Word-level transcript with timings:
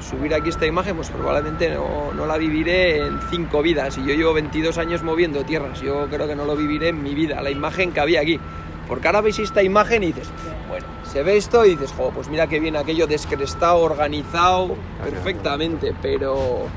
subir 0.00 0.34
aquí 0.34 0.48
esta 0.48 0.66
imagen, 0.66 0.96
pues 0.96 1.10
probablemente 1.10 1.70
no, 1.70 2.12
no, 2.12 2.26
la 2.26 2.36
viviré 2.36 3.06
en 3.06 3.20
cinco 3.30 3.62
vidas. 3.62 3.98
Y 3.98 4.06
yo 4.06 4.14
llevo 4.14 4.32
22 4.34 4.78
años 4.78 5.02
moviendo 5.02 5.44
tierras, 5.44 5.80
yo 5.80 6.06
creo 6.08 6.26
que 6.26 6.36
no 6.36 6.44
lo 6.44 6.56
viviré 6.56 6.88
en 6.88 7.02
mi 7.02 7.14
vida, 7.14 7.42
la 7.42 7.50
imagen 7.50 7.92
que 7.92 8.00
había 8.00 8.20
aquí. 8.20 8.38
Porque 8.88 9.08
ahora 9.08 9.20
veis 9.20 9.38
esta 9.38 9.62
imagen 9.62 10.04
y 10.04 10.06
dices, 10.08 10.28
bueno, 10.68 10.86
se 11.02 11.22
ve 11.22 11.36
esto 11.36 11.64
y 11.64 11.70
dices, 11.70 11.92
jo, 11.96 12.10
pues 12.14 12.28
mira 12.28 12.46
que 12.46 12.60
bien 12.60 12.76
aquello 12.76 13.06
descrestado, 13.06 13.78
organizado, 13.78 14.76
perfectamente, 15.02 15.92
pero 16.00 16.68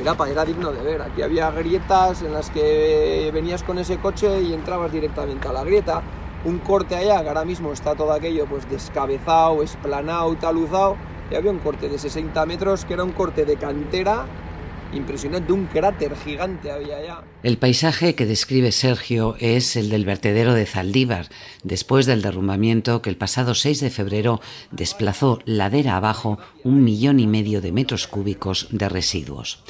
era, 0.00 0.16
era 0.28 0.44
digno 0.44 0.72
de 0.72 0.82
ver. 0.82 1.02
Aquí 1.02 1.22
había 1.22 1.50
grietas 1.50 2.22
en 2.22 2.32
las 2.32 2.50
que 2.50 3.30
venías 3.32 3.62
con 3.62 3.78
ese 3.78 3.98
coche 3.98 4.42
y 4.42 4.52
entrabas 4.52 4.90
directamente 4.92 5.46
a 5.46 5.52
la 5.52 5.62
grieta. 5.62 6.02
Un 6.44 6.58
corte 6.58 6.96
allá, 6.96 7.22
que 7.22 7.28
ahora 7.28 7.44
mismo 7.44 7.72
está 7.72 7.94
todo 7.94 8.12
aquello 8.12 8.46
pues 8.46 8.68
descabezado, 8.68 9.62
esplanado, 9.62 10.34
taluzado. 10.34 10.96
Había 11.36 11.50
un 11.50 11.58
corte 11.58 11.88
de 11.88 11.98
60 11.98 12.44
metros 12.46 12.84
que 12.84 12.94
era 12.94 13.04
un 13.04 13.12
corte 13.12 13.44
de 13.44 13.56
cantera 13.56 14.26
impresionante, 14.92 15.52
un 15.52 15.66
cráter 15.66 16.14
gigante 16.16 16.70
había 16.70 16.98
allá. 16.98 17.24
El 17.42 17.58
paisaje 17.58 18.14
que 18.14 18.26
describe 18.26 18.72
Sergio 18.72 19.36
es 19.38 19.76
el 19.76 19.88
del 19.88 20.04
vertedero 20.04 20.54
de 20.54 20.66
Zaldívar, 20.66 21.28
después 21.62 22.06
del 22.06 22.22
derrumbamiento 22.22 23.02
que 23.02 23.10
el 23.10 23.16
pasado 23.16 23.54
6 23.54 23.80
de 23.80 23.90
febrero 23.90 24.40
desplazó 24.70 25.40
ladera 25.44 25.96
abajo 25.96 26.38
un 26.62 26.84
millón 26.84 27.20
y 27.20 27.26
medio 27.26 27.60
de 27.60 27.72
metros 27.72 28.06
cúbicos 28.06 28.68
de 28.70 28.88
residuos. 28.88 29.62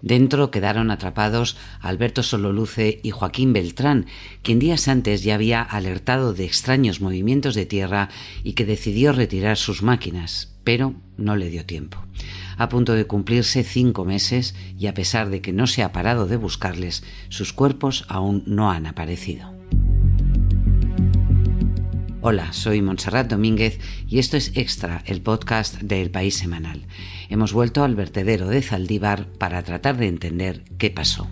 Dentro 0.00 0.52
quedaron 0.52 0.92
atrapados 0.92 1.56
Alberto 1.80 2.22
Sololuce 2.22 3.00
y 3.02 3.10
Joaquín 3.10 3.52
Beltrán, 3.52 4.06
quien 4.42 4.60
días 4.60 4.86
antes 4.86 5.24
ya 5.24 5.34
había 5.34 5.60
alertado 5.60 6.34
de 6.34 6.44
extraños 6.44 7.00
movimientos 7.00 7.56
de 7.56 7.66
tierra 7.66 8.08
y 8.44 8.52
que 8.52 8.64
decidió 8.64 9.12
retirar 9.12 9.56
sus 9.56 9.82
máquinas, 9.82 10.57
pero 10.68 10.92
no 11.16 11.34
le 11.34 11.48
dio 11.48 11.64
tiempo. 11.64 11.96
A 12.58 12.68
punto 12.68 12.92
de 12.92 13.06
cumplirse 13.06 13.64
cinco 13.64 14.04
meses 14.04 14.54
y 14.78 14.86
a 14.88 14.92
pesar 14.92 15.30
de 15.30 15.40
que 15.40 15.54
no 15.54 15.66
se 15.66 15.82
ha 15.82 15.92
parado 15.92 16.26
de 16.26 16.36
buscarles, 16.36 17.04
sus 17.30 17.54
cuerpos 17.54 18.04
aún 18.06 18.42
no 18.44 18.70
han 18.70 18.84
aparecido. 18.84 19.50
Hola, 22.20 22.52
soy 22.52 22.82
Montserrat 22.82 23.30
Domínguez 23.30 23.80
y 24.06 24.18
esto 24.18 24.36
es 24.36 24.52
Extra, 24.56 25.02
el 25.06 25.22
podcast 25.22 25.80
de 25.80 26.02
El 26.02 26.10
País 26.10 26.34
Semanal. 26.34 26.84
Hemos 27.30 27.54
vuelto 27.54 27.82
al 27.82 27.94
vertedero 27.94 28.48
de 28.48 28.60
Zaldívar 28.60 29.24
para 29.24 29.62
tratar 29.62 29.96
de 29.96 30.08
entender 30.08 30.64
qué 30.76 30.90
pasó. 30.90 31.30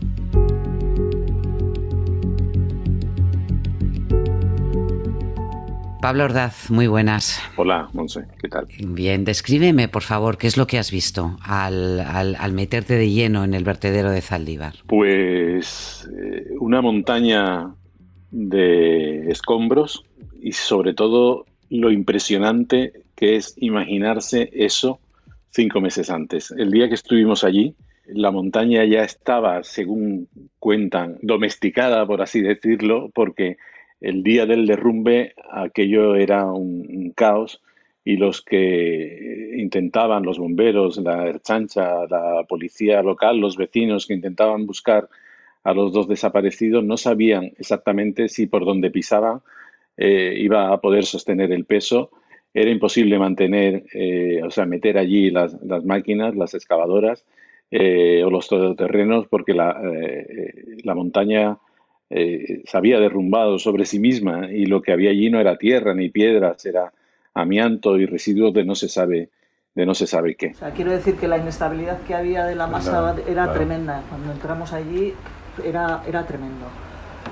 Pablo 6.00 6.24
Ordaz, 6.24 6.70
muy 6.70 6.86
buenas. 6.86 7.40
Hola, 7.56 7.88
Monse, 7.92 8.26
¿qué 8.40 8.48
tal? 8.48 8.66
Bien, 8.78 9.24
descríbeme, 9.24 9.88
por 9.88 10.02
favor, 10.02 10.38
qué 10.38 10.46
es 10.46 10.56
lo 10.56 10.66
que 10.66 10.78
has 10.78 10.90
visto 10.90 11.36
al, 11.42 12.00
al 12.00 12.52
meterte 12.52 12.94
de 12.94 13.10
lleno 13.10 13.44
en 13.44 13.54
el 13.54 13.64
vertedero 13.64 14.10
de 14.10 14.20
Zaldívar. 14.20 14.74
Pues 14.86 16.08
eh, 16.20 16.48
una 16.60 16.82
montaña 16.82 17.74
de 18.30 19.30
escombros 19.30 20.04
y 20.40 20.52
sobre 20.52 20.94
todo 20.94 21.46
lo 21.70 21.90
impresionante 21.90 22.92
que 23.16 23.36
es 23.36 23.54
imaginarse 23.56 24.50
eso 24.52 25.00
cinco 25.50 25.80
meses 25.80 26.10
antes. 26.10 26.50
El 26.50 26.70
día 26.70 26.88
que 26.88 26.94
estuvimos 26.94 27.42
allí, 27.42 27.74
la 28.06 28.30
montaña 28.30 28.84
ya 28.84 29.02
estaba, 29.02 29.64
según 29.64 30.28
cuentan, 30.58 31.18
domesticada, 31.22 32.06
por 32.06 32.22
así 32.22 32.40
decirlo, 32.40 33.10
porque 33.14 33.56
el 34.00 34.22
día 34.22 34.46
del 34.46 34.66
derrumbe 34.66 35.34
aquello 35.50 36.16
era 36.16 36.44
un, 36.46 37.12
caos 37.16 37.62
y 38.04 38.16
los 38.16 38.42
que 38.42 39.54
intentaban, 39.56 40.22
los 40.22 40.38
bomberos, 40.38 40.98
la 40.98 41.38
chancha, 41.40 42.06
la 42.08 42.44
policía 42.48 43.02
local, 43.02 43.38
los 43.38 43.56
vecinos 43.56 44.06
que 44.06 44.14
intentaban 44.14 44.66
buscar 44.66 45.08
a 45.64 45.74
los 45.74 45.92
dos 45.92 46.06
desaparecidos 46.06 46.84
no 46.84 46.96
sabían 46.96 47.52
exactamente 47.58 48.28
si 48.28 48.46
por 48.46 48.64
donde 48.64 48.90
pisaban 48.90 49.40
eh, 49.96 50.34
iba 50.38 50.72
a 50.72 50.80
poder 50.80 51.04
sostener 51.04 51.50
el 51.50 51.64
peso. 51.64 52.10
Era 52.54 52.70
imposible 52.70 53.18
mantener, 53.18 53.84
eh, 53.92 54.40
o 54.44 54.50
sea, 54.50 54.66
meter 54.66 54.98
allí 54.98 55.30
las, 55.30 55.56
máquinas, 55.84 56.36
las 56.36 56.54
excavadoras 56.54 57.24
eh, 57.70 58.22
o 58.24 58.30
los 58.30 58.48
todoterrenos, 58.48 59.26
porque 59.26 59.52
la, 59.52 59.80
la 60.84 60.94
montaña 60.94 61.58
se 62.08 62.76
había 62.76 63.00
derrumbado 63.00 63.58
sobre 63.58 63.84
sí 63.84 63.98
misma 63.98 64.50
y 64.50 64.66
lo 64.66 64.80
que 64.80 64.92
había 64.92 65.10
allí 65.10 65.28
no 65.28 65.40
era 65.40 65.58
tierra 65.58 65.94
ni 65.94 66.08
piedras, 66.08 66.64
era 66.64 66.92
amianto 67.34 67.98
y 67.98 68.06
residuos 68.06 68.54
de 68.54 68.64
no 68.64 68.74
se 68.74 68.88
sabe 68.88 69.30
de 69.76 69.84
no 69.84 69.94
se 69.94 70.06
sabe 70.06 70.34
qué. 70.36 70.54
quiero 70.74 70.90
decir 70.90 71.16
que 71.16 71.28
la 71.28 71.36
inestabilidad 71.36 72.00
que 72.00 72.14
había 72.14 72.46
de 72.46 72.54
la 72.54 72.66
masa 72.66 73.14
era 73.28 73.52
tremenda. 73.52 74.02
Cuando 74.08 74.32
entramos 74.32 74.72
allí 74.72 75.12
era, 75.62 76.02
era 76.08 76.26
tremendo. 76.26 76.64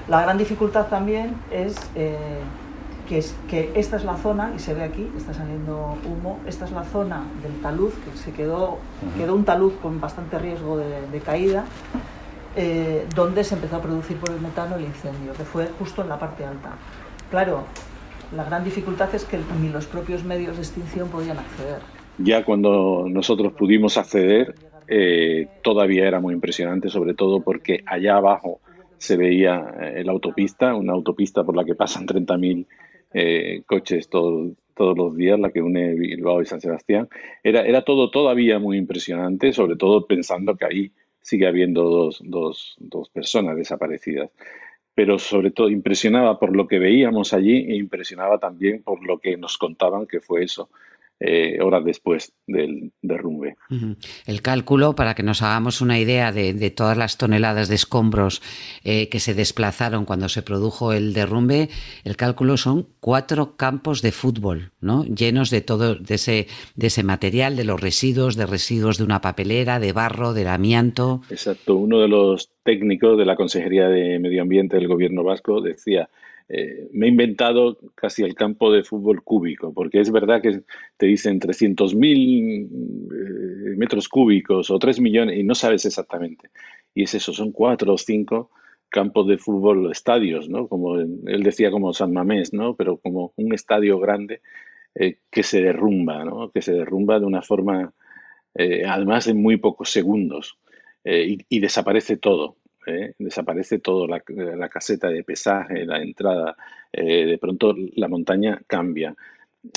La 0.09 0.21
gran 0.21 0.37
dificultad 0.37 0.89
también 0.89 1.35
es, 1.51 1.75
eh, 1.95 2.19
que 3.09 3.17
es 3.17 3.35
que 3.49 3.73
esta 3.75 3.97
es 3.97 4.05
la 4.05 4.17
zona, 4.19 4.53
y 4.55 4.59
se 4.59 4.75
ve 4.75 4.83
aquí, 4.83 5.11
está 5.17 5.33
saliendo 5.33 5.97
humo, 6.05 6.39
esta 6.47 6.67
es 6.67 6.73
la 6.73 6.85
zona 6.85 7.25
del 7.43 7.63
talud, 7.63 7.91
que 7.91 8.19
se 8.19 8.33
quedó, 8.33 8.77
quedó 9.17 9.35
un 9.35 9.47
talud 9.47 9.73
con 9.81 9.99
bastante 9.99 10.39
riesgo 10.39 10.77
de, 10.77 11.21
caída, 11.21 11.65
eh, 12.57 13.07
donde 13.15 13.45
se 13.45 13.55
empezó 13.55 13.77
a 13.77 13.83
producir 13.83 14.17
por 14.19 14.31
el 14.31 14.41
metano 14.41 14.77
el 14.77 14.83
incendio, 14.83 15.33
que 15.33 15.45
fue 15.45 15.67
justo 15.79 16.03
en 16.03 16.09
la 16.09 16.19
parte 16.19 16.45
alta. 16.45 16.77
Claro, 17.31 17.65
la 18.35 18.45
gran 18.45 18.65
dificultad 18.65 19.15
es 19.15 19.25
que 19.25 19.39
ni 19.61 19.69
los 19.69 19.87
propios 19.87 20.25
medios 20.25 20.57
de 20.57 20.63
extinción 20.63 21.09
podían 21.09 21.39
acceder. 21.39 21.79
Ya 22.19 22.45
cuando 22.45 23.07
nosotros 23.09 23.53
pudimos 23.55 23.97
acceder, 23.97 24.55
eh, 24.87 25.49
todavía 25.63 26.07
era 26.07 26.21
muy 26.21 26.35
impresionante, 26.35 26.89
sobre 26.89 27.15
todo 27.15 27.41
porque 27.41 27.83
allá 27.87 28.17
abajo 28.17 28.61
se 28.99 29.17
veía 29.17 29.75
eh, 29.81 30.05
la 30.05 30.13
autopista, 30.13 30.75
una 30.75 30.93
autopista 30.93 31.45
por 31.45 31.57
la 31.57 31.65
que 31.65 31.75
pasan 31.75 32.07
30.000 32.07 32.67
eh, 33.15 33.63
coches 33.67 34.09
todos 34.09 34.99
los 34.99 35.17
días, 35.17 35.39
la 35.39 35.51
que 35.51 35.63
une 35.63 35.95
Bilbao 35.95 36.43
y 36.43 36.47
San 36.47 36.61
Sebastián. 36.61 37.09
Era, 37.43 37.63
era 37.63 37.83
todo 37.83 38.11
todavía 38.11 38.59
muy 38.59 38.77
impresionante, 38.79 39.53
sobre 39.53 39.77
todo 39.77 40.07
pensando 40.07 40.57
que 40.57 40.65
ahí 40.65 40.93
sigue 41.25 41.47
habiendo 41.47 41.85
dos, 41.85 42.21
dos, 42.23 42.77
dos 42.79 43.09
personas 43.09 43.57
desaparecidas. 43.57 44.31
Pero 44.95 45.19
sobre 45.19 45.51
todo 45.51 45.71
impresionaba 45.71 46.39
por 46.39 46.55
lo 46.55 46.69
que 46.69 46.79
veíamos 46.79 47.33
allí 47.33 47.57
e 47.73 47.77
impresionaba 47.77 48.39
también 48.39 48.83
por 48.83 49.05
lo 49.05 49.19
que 49.19 49.37
nos 49.39 49.57
contaban 49.57 50.07
que 50.07 50.21
fue 50.21 50.45
eso, 50.45 50.69
eh, 51.21 51.59
horas 51.63 51.85
después 51.85 52.33
del 52.47 52.93
derrumbe. 53.01 53.57
El 54.27 54.43
cálculo, 54.43 54.95
para 54.95 55.15
que 55.15 55.23
nos 55.23 55.43
hagamos 55.43 55.81
una 55.81 55.99
idea 55.99 56.33
de, 56.33 56.71
todas 56.71 56.99
las 56.99 57.19
toneladas 57.19 57.69
de 57.69 57.77
escombros 57.77 58.43
eh, 58.83 59.09
que 59.09 59.21
se 59.21 59.33
desplazaron 59.33 60.05
cuando 60.05 60.29
se 60.29 60.43
produjo 60.43 60.93
el 60.93 61.13
derrumbe, 61.13 61.69
el 62.05 62.17
cálculo 62.17 62.57
son 62.57 62.89
cuatro 63.01 63.57
campos 63.57 64.03
de 64.03 64.13
fútbol, 64.13 64.73
¿no? 64.81 65.05
Llenos 65.05 65.51
de 65.51 65.61
todo 65.61 65.95
de 65.95 66.15
ese, 66.15 66.47
de 66.75 66.89
ese 66.89 67.05
material, 67.05 67.57
de 67.57 67.65
los 67.65 67.81
residuos, 67.81 68.37
de 68.37 68.47
residuos 68.47 68.99
de 68.99 69.05
una 69.05 69.21
papelera, 69.21 69.79
de 69.79 69.93
barro, 69.93 70.35
del 70.35 70.49
amianto. 70.49 71.23
Exacto. 71.31 71.77
Uno 71.77 72.01
de 72.01 72.09
los 72.09 72.51
técnicos 72.65 73.17
de 73.17 73.25
la 73.25 73.37
Consejería 73.37 73.89
de 73.89 74.19
Medio 74.19 74.43
Ambiente 74.43 74.77
del 74.77 74.89
Gobierno 74.89 75.23
Vasco 75.23 75.61
decía 75.61 76.09
eh, 76.49 76.89
me 76.93 77.07
he 77.07 77.09
inventado 77.09 77.79
casi 77.95 78.23
el 78.23 78.35
campo 78.35 78.71
de 78.71 78.85
fútbol 78.85 79.23
cúbico, 79.23 79.73
porque 79.73 80.01
es 80.01 80.11
verdad 80.13 80.43
que 80.43 80.63
te 80.99 81.07
dicen 81.07 81.41
300.000 81.41 82.69
eh, 82.69 83.77
metros 83.77 84.09
cúbicos 84.09 84.71
o 84.71 84.79
3 84.79 85.01
millones 85.01 85.39
y 85.39 85.43
no 85.43 85.55
sabes 85.55 85.87
exactamente. 85.87 86.51
Y 86.95 87.05
es 87.05 87.15
eso, 87.15 87.33
son 87.33 87.51
cuatro 87.53 87.95
o 87.95 87.99
cinco 87.99 88.51
campos 88.91 89.27
de 89.27 89.39
fútbol, 89.39 89.91
estadios, 89.91 90.49
¿no? 90.49 90.69
Como 90.69 90.99
él 90.99 91.43
decía 91.43 91.71
como 91.71 91.93
San 91.93 92.13
Mamés, 92.13 92.53
¿no? 92.53 92.77
Pero 92.77 92.99
como 92.99 93.33
un 93.37 93.53
estadio 93.55 93.99
grande 93.99 94.43
eh, 94.95 95.19
que 95.31 95.43
se 95.43 95.63
derrumba, 95.63 96.25
¿no? 96.25 96.51
Que 96.53 96.63
se 96.63 96.73
derrumba 96.73 97.19
de 97.19 97.27
una 97.27 97.43
forma, 97.43 97.93
además 98.57 99.27
en 99.27 99.43
muy 99.43 99.57
pocos 99.57 99.91
segundos, 99.91 100.59
y 101.05 101.59
desaparece 101.59 102.17
todo. 102.17 102.57
¿Eh? 102.87 103.15
desaparece 103.19 103.79
todo, 103.79 104.07
la, 104.07 104.21
caseta 104.69 105.09
de 105.09 105.25
pesaje, 105.25 105.85
la 105.85 106.03
entrada, 106.03 106.57
eh, 106.93 107.27
de 107.27 107.39
pronto 107.39 107.75
la 107.97 108.09
montaña 108.09 108.61
cambia. 108.67 109.15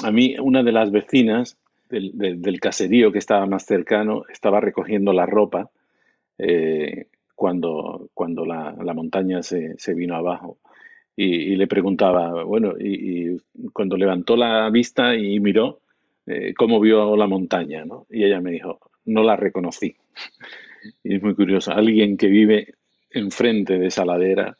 A 0.04 0.12
mí 0.12 0.36
una 0.39 0.63
de 0.63 0.71
las 0.71 0.92
vecinas 0.92 1.57
del, 1.89 2.59
caserío 2.59 3.12
que 3.12 3.19
estaba 3.19 3.45
más 3.45 3.65
cercano 3.65 4.24
estaba 4.30 4.59
recogiendo 4.59 5.13
la 5.13 5.25
ropa 5.25 5.69
eh, 6.38 7.07
cuando, 7.36 8.09
cuando 8.13 8.45
la, 8.45 8.74
montaña 8.94 9.42
se, 9.44 9.75
vino 9.94 10.15
abajo. 10.15 10.57
Y, 11.15 11.56
le 11.56 11.68
preguntaba, 11.68 12.44
bueno, 12.44 12.74
y, 12.80 13.38
cuando 13.74 13.98
levantó 13.98 14.36
la 14.36 14.69
vista 14.69 15.15
y 15.15 15.39
miró, 15.39 15.80
cómo 16.57 16.80
vio 16.80 17.15
la 17.15 17.27
montaña, 17.27 17.86
Y 18.10 18.25
ella 18.25 18.42
me 18.42 18.51
dijo, 18.51 18.80
no 19.06 19.24
la 19.24 19.36
reconocí. 19.36 19.95
Y 21.03 21.15
es 21.15 21.24
muy 21.24 21.36
curioso, 21.36 21.71
alguien 21.71 22.15
que 22.15 22.27
vive 22.27 22.75
enfrente 23.12 23.80
de 23.80 23.88
esa 23.88 24.06
ladera, 24.06 24.57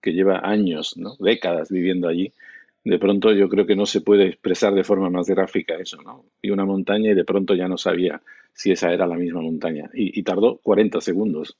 que 0.00 0.12
lleva 0.12 0.40
años, 0.42 0.94
décadas 1.20 1.70
viviendo 1.70 2.08
allí, 2.08 2.32
de 2.84 2.98
pronto 2.98 3.32
yo 3.32 3.48
creo 3.48 3.66
que 3.66 3.76
no 3.76 3.86
se 3.86 4.00
puede 4.00 4.26
expresar 4.26 4.74
de 4.74 4.84
forma 4.84 5.08
más 5.08 5.28
gráfica 5.28 5.76
eso, 5.76 6.02
¿no? 6.02 6.24
Y 6.40 6.50
una 6.50 6.64
montaña 6.64 7.12
y 7.12 7.14
de 7.14 7.24
pronto 7.24 7.54
ya 7.54 7.68
no 7.68 7.78
sabía 7.78 8.20
si 8.52 8.72
esa 8.72 8.92
era 8.92 9.06
la 9.06 9.16
misma 9.16 9.40
montaña. 9.40 9.88
Y, 9.94 10.18
y 10.18 10.22
tardó 10.24 10.58
40 10.58 11.00
segundos 11.00 11.56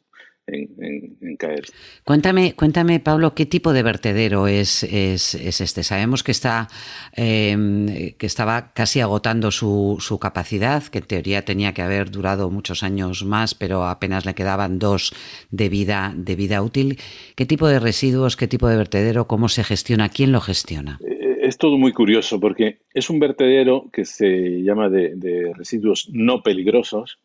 en, 0.47 1.37
caer. 1.37 1.65
Cuéntame, 2.05 2.55
cuéntame, 2.55 3.01
Pablo, 3.01 3.35
¿qué 3.35 3.47
tipo 3.47 3.73
de 3.73 3.83
vertedero 3.83 4.49
es, 4.49 4.83
es, 4.83 5.35
este? 5.35 5.83
Sabemos 5.83 6.23
que 6.23 6.33
está 6.33 6.69
em, 7.15 8.15
que 8.19 8.27
estaba 8.27 8.73
casi 8.73 9.01
agotando 9.01 9.51
su, 9.51 9.97
su, 10.01 10.19
capacidad, 10.19 10.83
que 10.85 10.99
en 10.99 11.07
teoría 11.07 11.45
tenía 11.45 11.73
que 11.73 11.83
haber 11.83 12.11
durado 12.11 12.51
muchos 12.51 12.83
años 12.83 13.25
más, 13.25 13.55
pero 13.55 13.85
apenas 13.85 14.27
le 14.27 14.35
quedaban 14.35 14.79
dos 14.79 15.15
de 15.51 15.69
vida, 15.69 16.13
de 16.17 16.37
vida 16.37 16.63
útil. 16.63 16.99
¿Qué 17.37 17.47
tipo 17.47 17.69
de 17.69 17.79
residuos, 17.79 18.37
qué 18.37 18.47
tipo 18.47 18.69
de 18.69 18.77
vertedero, 18.77 19.27
cómo 19.27 19.49
se 19.49 19.65
gestiona, 19.65 20.09
quién 20.09 20.33
lo 20.33 20.41
gestiona? 20.41 20.99
Eh, 21.05 21.39
es 21.43 21.57
todo 21.57 21.79
muy 21.79 21.93
curioso 21.93 22.41
porque 22.41 22.79
es 22.93 23.11
un 23.11 23.19
vertedero 23.19 23.89
que 23.93 24.05
se 24.05 24.63
llama 24.63 24.89
de, 24.89 25.53
residuos 25.55 26.09
no 26.13 26.43
peligrosos. 26.43 27.19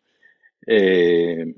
Eh, 0.66 1.54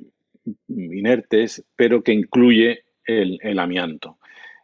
inertes, 0.68 1.64
pero 1.76 2.04
que 2.04 2.14
incluye 2.14 2.84
el, 3.06 3.60
amianto. 3.60 4.18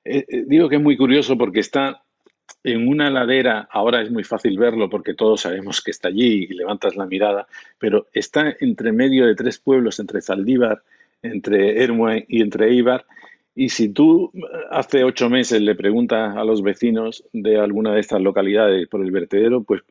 Eh, 0.04 0.26
eh, 0.28 0.44
digo 0.48 0.70
que 0.70 0.76
es 0.76 0.82
muy 0.82 0.98
curioso 0.98 1.38
porque 1.38 1.60
está 1.60 2.04
en 2.64 2.88
una 2.88 3.10
ladera, 3.10 3.68
ahora 3.72 4.02
es 4.02 4.12
muy 4.12 4.24
fácil 4.24 4.58
verlo 4.58 4.90
porque 4.90 5.14
todos 5.14 5.42
sabemos 5.42 5.82
que 5.82 5.92
está 5.92 6.10
allí 6.10 6.48
y 6.50 6.54
levantas 6.54 6.96
la 6.96 7.06
mirada, 7.06 7.48
pero 7.80 8.08
está 8.14 8.56
entre 8.60 8.92
medio 8.92 9.26
de 9.26 9.36
tres 9.36 9.60
pueblos, 9.60 10.00
entre 10.00 10.22
Zaldívar, 10.22 10.84
entre 11.22 11.84
Ermue 11.84 12.26
y 12.28 12.42
entre 12.42 12.70
Eibar. 12.70 13.06
Y 13.56 13.70
si 13.70 13.90
tú 13.90 14.32
hace 14.70 15.04
ocho 15.04 15.30
meses 15.30 15.62
le 15.62 15.76
preguntas 15.76 16.36
a 16.36 16.44
los 16.44 16.62
vecinos 16.62 17.24
de 17.32 17.58
alguna 17.58 17.94
de 17.94 18.02
estas 18.02 18.22
localidades 18.22 18.88
por 18.88 19.02
el 19.02 19.12
vertedero, 19.12 19.64
pues 19.64 19.82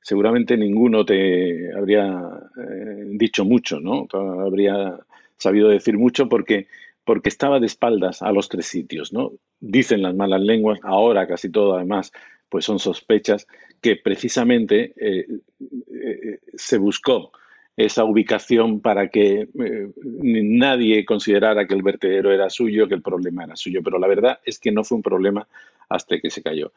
seguramente 0.00 0.56
ninguno 0.56 1.04
te 1.04 1.74
habría 1.74 2.20
eh, 2.56 3.04
dicho 3.10 3.44
mucho, 3.44 3.80
¿no? 3.80 4.06
Habría 4.12 4.98
sabido 5.38 5.68
decir 5.68 5.96
mucho 5.96 6.28
porque, 6.28 6.66
porque 7.04 7.28
estaba 7.28 7.60
de 7.60 7.66
espaldas 7.66 8.22
a 8.22 8.32
los 8.32 8.48
tres 8.48 8.66
sitios, 8.66 9.12
¿no? 9.12 9.32
Dicen 9.60 10.02
las 10.02 10.14
malas 10.14 10.40
lenguas, 10.40 10.80
ahora 10.82 11.26
casi 11.26 11.50
todo 11.50 11.76
además, 11.76 12.12
pues 12.48 12.64
son 12.64 12.78
sospechas 12.78 13.46
que 13.80 13.96
precisamente 13.96 14.92
eh, 14.96 15.26
eh, 15.60 16.40
se 16.54 16.78
buscó 16.78 17.32
esa 17.76 18.04
ubicación 18.04 18.80
para 18.80 19.08
que 19.08 19.48
eh, 19.54 19.88
nadie 20.02 21.04
considerara 21.04 21.66
que 21.66 21.74
el 21.74 21.82
vertedero 21.82 22.32
era 22.32 22.50
suyo, 22.50 22.88
que 22.88 22.94
el 22.94 23.02
problema 23.02 23.44
era 23.44 23.54
suyo. 23.54 23.82
Pero 23.84 24.00
la 24.00 24.08
verdad 24.08 24.40
es 24.44 24.58
que 24.58 24.72
no 24.72 24.82
fue 24.82 24.96
un 24.96 25.02
problema 25.02 25.46
hasta 25.88 26.18
que 26.18 26.28
se 26.28 26.42
cayó. 26.42 26.72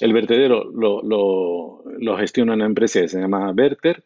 El 0.00 0.12
vertedero 0.12 0.70
lo, 0.70 1.02
lo, 1.02 1.82
lo 1.98 2.16
gestiona 2.16 2.54
una 2.54 2.66
empresa 2.66 3.00
que 3.00 3.08
se 3.08 3.20
llama 3.20 3.52
Verter, 3.52 4.04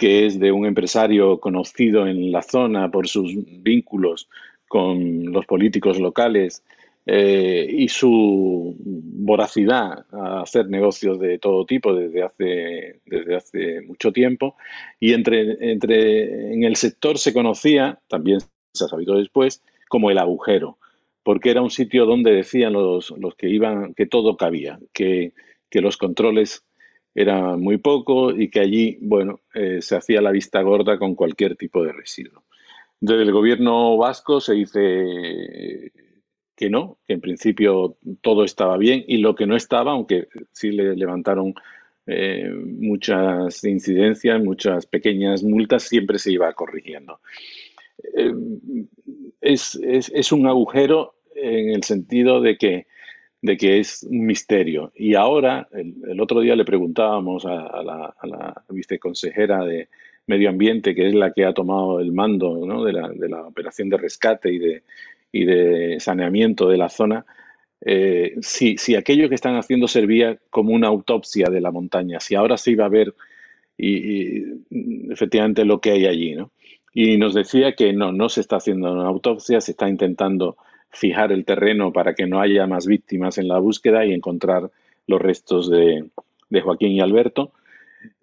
que 0.00 0.24
es 0.24 0.40
de 0.40 0.50
un 0.50 0.64
empresario 0.64 1.40
conocido 1.40 2.06
en 2.06 2.32
la 2.32 2.40
zona 2.40 2.90
por 2.90 3.06
sus 3.06 3.34
vínculos 3.62 4.30
con 4.66 5.30
los 5.30 5.44
políticos 5.44 6.00
locales 6.00 6.64
eh, 7.04 7.68
y 7.70 7.86
su 7.88 8.74
voracidad 8.78 10.06
a 10.10 10.40
hacer 10.40 10.70
negocios 10.70 11.20
de 11.20 11.38
todo 11.38 11.66
tipo 11.66 11.92
desde 11.92 12.22
hace, 12.22 13.00
desde 13.04 13.36
hace 13.36 13.82
mucho 13.82 14.10
tiempo. 14.10 14.56
Y 14.98 15.12
entre, 15.12 15.70
entre, 15.70 16.54
en 16.54 16.64
el 16.64 16.76
sector 16.76 17.18
se 17.18 17.34
conocía, 17.34 18.00
también 18.08 18.40
se 18.72 18.84
ha 18.86 18.88
sabido 18.88 19.18
después, 19.18 19.62
como 19.90 20.10
el 20.10 20.16
agujero, 20.16 20.78
porque 21.22 21.50
era 21.50 21.60
un 21.60 21.70
sitio 21.70 22.06
donde 22.06 22.32
decían 22.32 22.72
los, 22.72 23.10
los 23.18 23.34
que 23.34 23.50
iban 23.50 23.92
que 23.92 24.06
todo 24.06 24.38
cabía, 24.38 24.80
que, 24.94 25.34
que 25.68 25.82
los 25.82 25.98
controles 25.98 26.64
era 27.14 27.56
muy 27.56 27.78
poco 27.78 28.30
y 28.30 28.50
que 28.50 28.60
allí, 28.60 28.98
bueno, 29.00 29.40
eh, 29.54 29.82
se 29.82 29.96
hacía 29.96 30.20
la 30.20 30.30
vista 30.30 30.62
gorda 30.62 30.98
con 30.98 31.14
cualquier 31.14 31.56
tipo 31.56 31.82
de 31.82 31.92
residuo. 31.92 32.44
Desde 33.00 33.22
el 33.22 33.32
gobierno 33.32 33.96
vasco 33.96 34.40
se 34.40 34.54
dice 34.54 35.92
que 36.54 36.68
no, 36.68 36.98
que 37.06 37.14
en 37.14 37.20
principio 37.20 37.96
todo 38.20 38.44
estaba 38.44 38.76
bien 38.76 39.02
y 39.06 39.16
lo 39.16 39.34
que 39.34 39.46
no 39.46 39.56
estaba, 39.56 39.92
aunque 39.92 40.28
sí 40.52 40.70
le 40.70 40.94
levantaron 40.94 41.54
eh, 42.06 42.50
muchas 42.52 43.64
incidencias, 43.64 44.42
muchas 44.42 44.84
pequeñas 44.84 45.42
multas, 45.42 45.84
siempre 45.84 46.18
se 46.18 46.32
iba 46.32 46.52
corrigiendo. 46.52 47.20
Eh, 48.14 48.34
es, 49.40 50.32
un 50.32 50.46
agujero 50.46 51.14
en 51.34 51.70
el 51.70 51.82
sentido 51.84 52.40
de 52.40 52.58
que 52.58 52.86
de 53.42 53.56
que 53.56 53.78
es 53.78 54.02
un 54.02 54.26
misterio. 54.26 54.92
Y 54.94 55.14
ahora, 55.14 55.68
el, 55.72 56.20
otro 56.20 56.40
día 56.40 56.56
le 56.56 56.64
preguntábamos 56.64 57.46
a, 57.46 57.82
la, 57.82 58.64
viceconsejera 58.68 59.64
de 59.64 59.88
Medio 60.26 60.50
Ambiente, 60.50 60.94
que 60.94 61.08
es 61.08 61.14
la 61.14 61.32
que 61.32 61.44
ha 61.44 61.54
tomado 61.54 62.00
el 62.00 62.12
mando 62.12 62.84
de, 62.84 62.92
la, 63.28 63.46
operación 63.46 63.88
de 63.88 63.96
rescate 63.96 64.52
y 64.52 64.58
de, 64.58 64.82
y 65.32 65.44
de 65.44 66.00
saneamiento 66.00 66.68
de 66.68 66.76
la 66.76 66.88
zona, 66.88 67.24
eh, 67.82 68.34
si, 68.42 68.76
aquello 68.94 69.28
que 69.28 69.34
están 69.34 69.56
haciendo 69.56 69.88
servía 69.88 70.38
como 70.50 70.74
una 70.74 70.88
autopsia 70.88 71.48
de 71.48 71.60
la 71.60 71.70
montaña, 71.70 72.20
si 72.20 72.34
ahora 72.34 72.58
se 72.58 72.72
iba 72.72 72.84
a 72.84 72.90
ver 72.90 73.14
y, 73.78 74.44
efectivamente 75.10 75.64
lo 75.64 75.80
que 75.80 75.92
hay 75.92 76.06
allí. 76.06 76.34
¿no? 76.34 76.52
Y 76.92 77.16
nos 77.16 77.34
decía 77.34 77.74
que 77.74 77.92
no, 77.92 78.12
no 78.12 78.28
se 78.28 78.42
está 78.42 78.56
haciendo 78.56 78.92
una 78.92 79.06
autopsia, 79.08 79.60
se 79.60 79.72
está 79.72 79.88
intentando 79.88 80.56
fijar 80.90 81.32
el 81.32 81.44
terreno 81.44 81.92
para 81.92 82.14
que 82.14 82.26
no 82.26 82.40
haya 82.40 82.66
más 82.66 82.86
víctimas 82.86 83.38
en 83.38 83.48
la 83.48 83.58
búsqueda 83.58 84.04
y 84.04 84.12
encontrar 84.12 84.70
los 85.06 85.20
restos 85.20 85.70
de, 85.70 86.04
Joaquín 86.62 86.92
y 86.92 87.00
Alberto. 87.00 87.52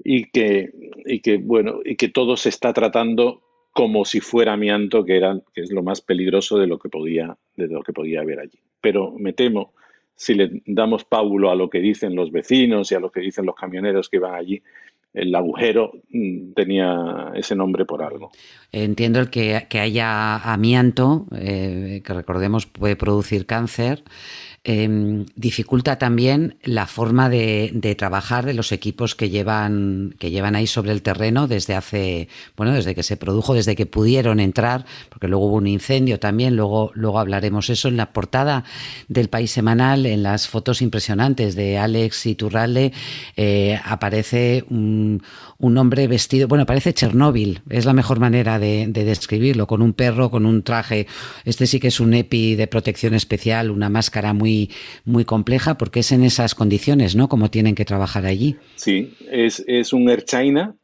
Y 0.03 0.31
que, 0.31 0.71
y 1.05 1.19
que 1.19 1.37
bueno 1.37 1.81
y 1.85 1.97
que 1.97 2.09
todo 2.09 2.35
se 2.35 2.49
está 2.49 2.73
tratando 2.73 3.41
como 3.73 4.05
si 4.05 4.21
fuera 4.21 4.53
amianto 4.53 5.05
que 5.05 5.17
era 5.17 5.39
que 5.53 5.61
es 5.61 5.71
lo 5.71 5.83
más 5.83 6.01
peligroso 6.01 6.57
de 6.57 6.65
lo 6.65 6.79
que 6.79 6.89
podía 6.89 7.37
de 7.55 7.67
lo 7.67 7.83
que 7.83 7.93
podía 7.93 8.21
haber 8.21 8.39
allí. 8.39 8.57
Pero 8.81 9.11
me 9.11 9.33
temo 9.33 9.73
si 10.15 10.33
le 10.33 10.63
damos 10.65 11.05
pábulo 11.05 11.51
a 11.51 11.55
lo 11.55 11.69
que 11.69 11.77
dicen 11.77 12.15
los 12.15 12.31
vecinos 12.31 12.91
y 12.91 12.95
a 12.95 12.99
lo 12.99 13.11
que 13.11 13.19
dicen 13.19 13.45
los 13.45 13.55
camioneros 13.55 14.09
que 14.09 14.17
van 14.17 14.33
allí 14.33 14.63
el 15.13 15.33
agujero 15.33 15.91
mm, 16.09 16.53
tenía 16.53 17.31
ese 17.35 17.55
nombre 17.55 17.85
por 17.85 18.03
algo. 18.03 18.31
Entiendo 18.71 19.19
el 19.19 19.29
que, 19.29 19.65
que 19.69 19.79
haya 19.79 20.37
amianto, 20.37 21.25
eh, 21.35 22.01
que 22.05 22.13
recordemos 22.13 22.65
puede 22.65 22.95
producir 22.95 23.45
cáncer, 23.45 24.03
Em, 24.69 25.25
dificulta 25.37 25.97
también 25.97 26.57
la 26.61 26.87
forma 26.87 27.29
de, 27.29 27.95
trabajar 27.97 28.45
de 28.45 28.53
los 28.53 28.73
equipos 28.73 29.15
que 29.15 29.29
llevan, 29.29 30.13
que 30.19 30.29
llevan 30.29 30.57
ahí 30.57 30.67
sobre 30.67 30.91
el 30.91 31.01
terreno 31.01 31.47
desde 31.47 31.73
hace, 31.73 32.27
bueno, 32.57 32.73
desde 32.73 32.93
que 32.93 33.01
se 33.01 33.15
produjo, 33.15 33.53
desde 33.53 33.77
que 33.77 33.85
pudieron 33.85 34.41
entrar, 34.41 34.85
porque 35.07 35.29
luego 35.29 35.45
hubo 35.45 35.55
un 35.55 35.67
incendio 35.67 36.19
también, 36.19 36.57
luego, 36.57 36.91
luego 36.95 37.17
hablaremos 37.17 37.69
eso 37.69 37.87
en 37.87 37.95
la 37.95 38.11
portada 38.11 38.65
del 39.07 39.29
País 39.29 39.51
Semanal, 39.51 40.05
en 40.05 40.21
las 40.21 40.49
fotos 40.49 40.81
impresionantes 40.81 41.55
de 41.55 41.77
Alex 41.77 42.25
Iturralde, 42.25 42.91
eh, 43.37 43.79
aparece 43.85 44.65
un, 44.69 45.23
un, 45.59 45.77
hombre 45.77 46.09
vestido, 46.09 46.49
bueno, 46.49 46.65
parece 46.65 46.93
Chernóbil, 46.93 47.61
es 47.69 47.85
la 47.85 47.93
mejor 47.93 48.19
manera 48.19 48.59
de, 48.59 48.87
de 48.89 49.05
describirlo, 49.05 49.65
con 49.65 49.81
un 49.81 49.93
perro, 49.93 50.29
con 50.29 50.45
un 50.45 50.61
traje, 50.63 51.07
este 51.45 51.67
sí 51.67 51.79
que 51.79 51.87
es 51.87 52.01
un 52.01 52.13
EPI 52.13 52.55
de 52.55 52.67
protección 52.67 53.13
especial, 53.13 53.71
una 53.71 53.87
máscara 53.87 54.33
muy 54.33 54.56
muy, 55.05 55.25
compleja 55.25 55.77
porque 55.77 55.99
es 55.99 56.11
en 56.11 56.23
esas 56.23 56.55
condiciones, 56.55 57.15
¿no? 57.15 57.27
Como 57.29 57.49
tienen 57.49 57.75
que 57.75 57.85
trabajar 57.85 58.25
allí. 58.25 58.55
Sí, 58.75 59.13
es, 59.29 59.63
es 59.67 59.93
un 59.93 60.09
Erchaina, 60.09 60.75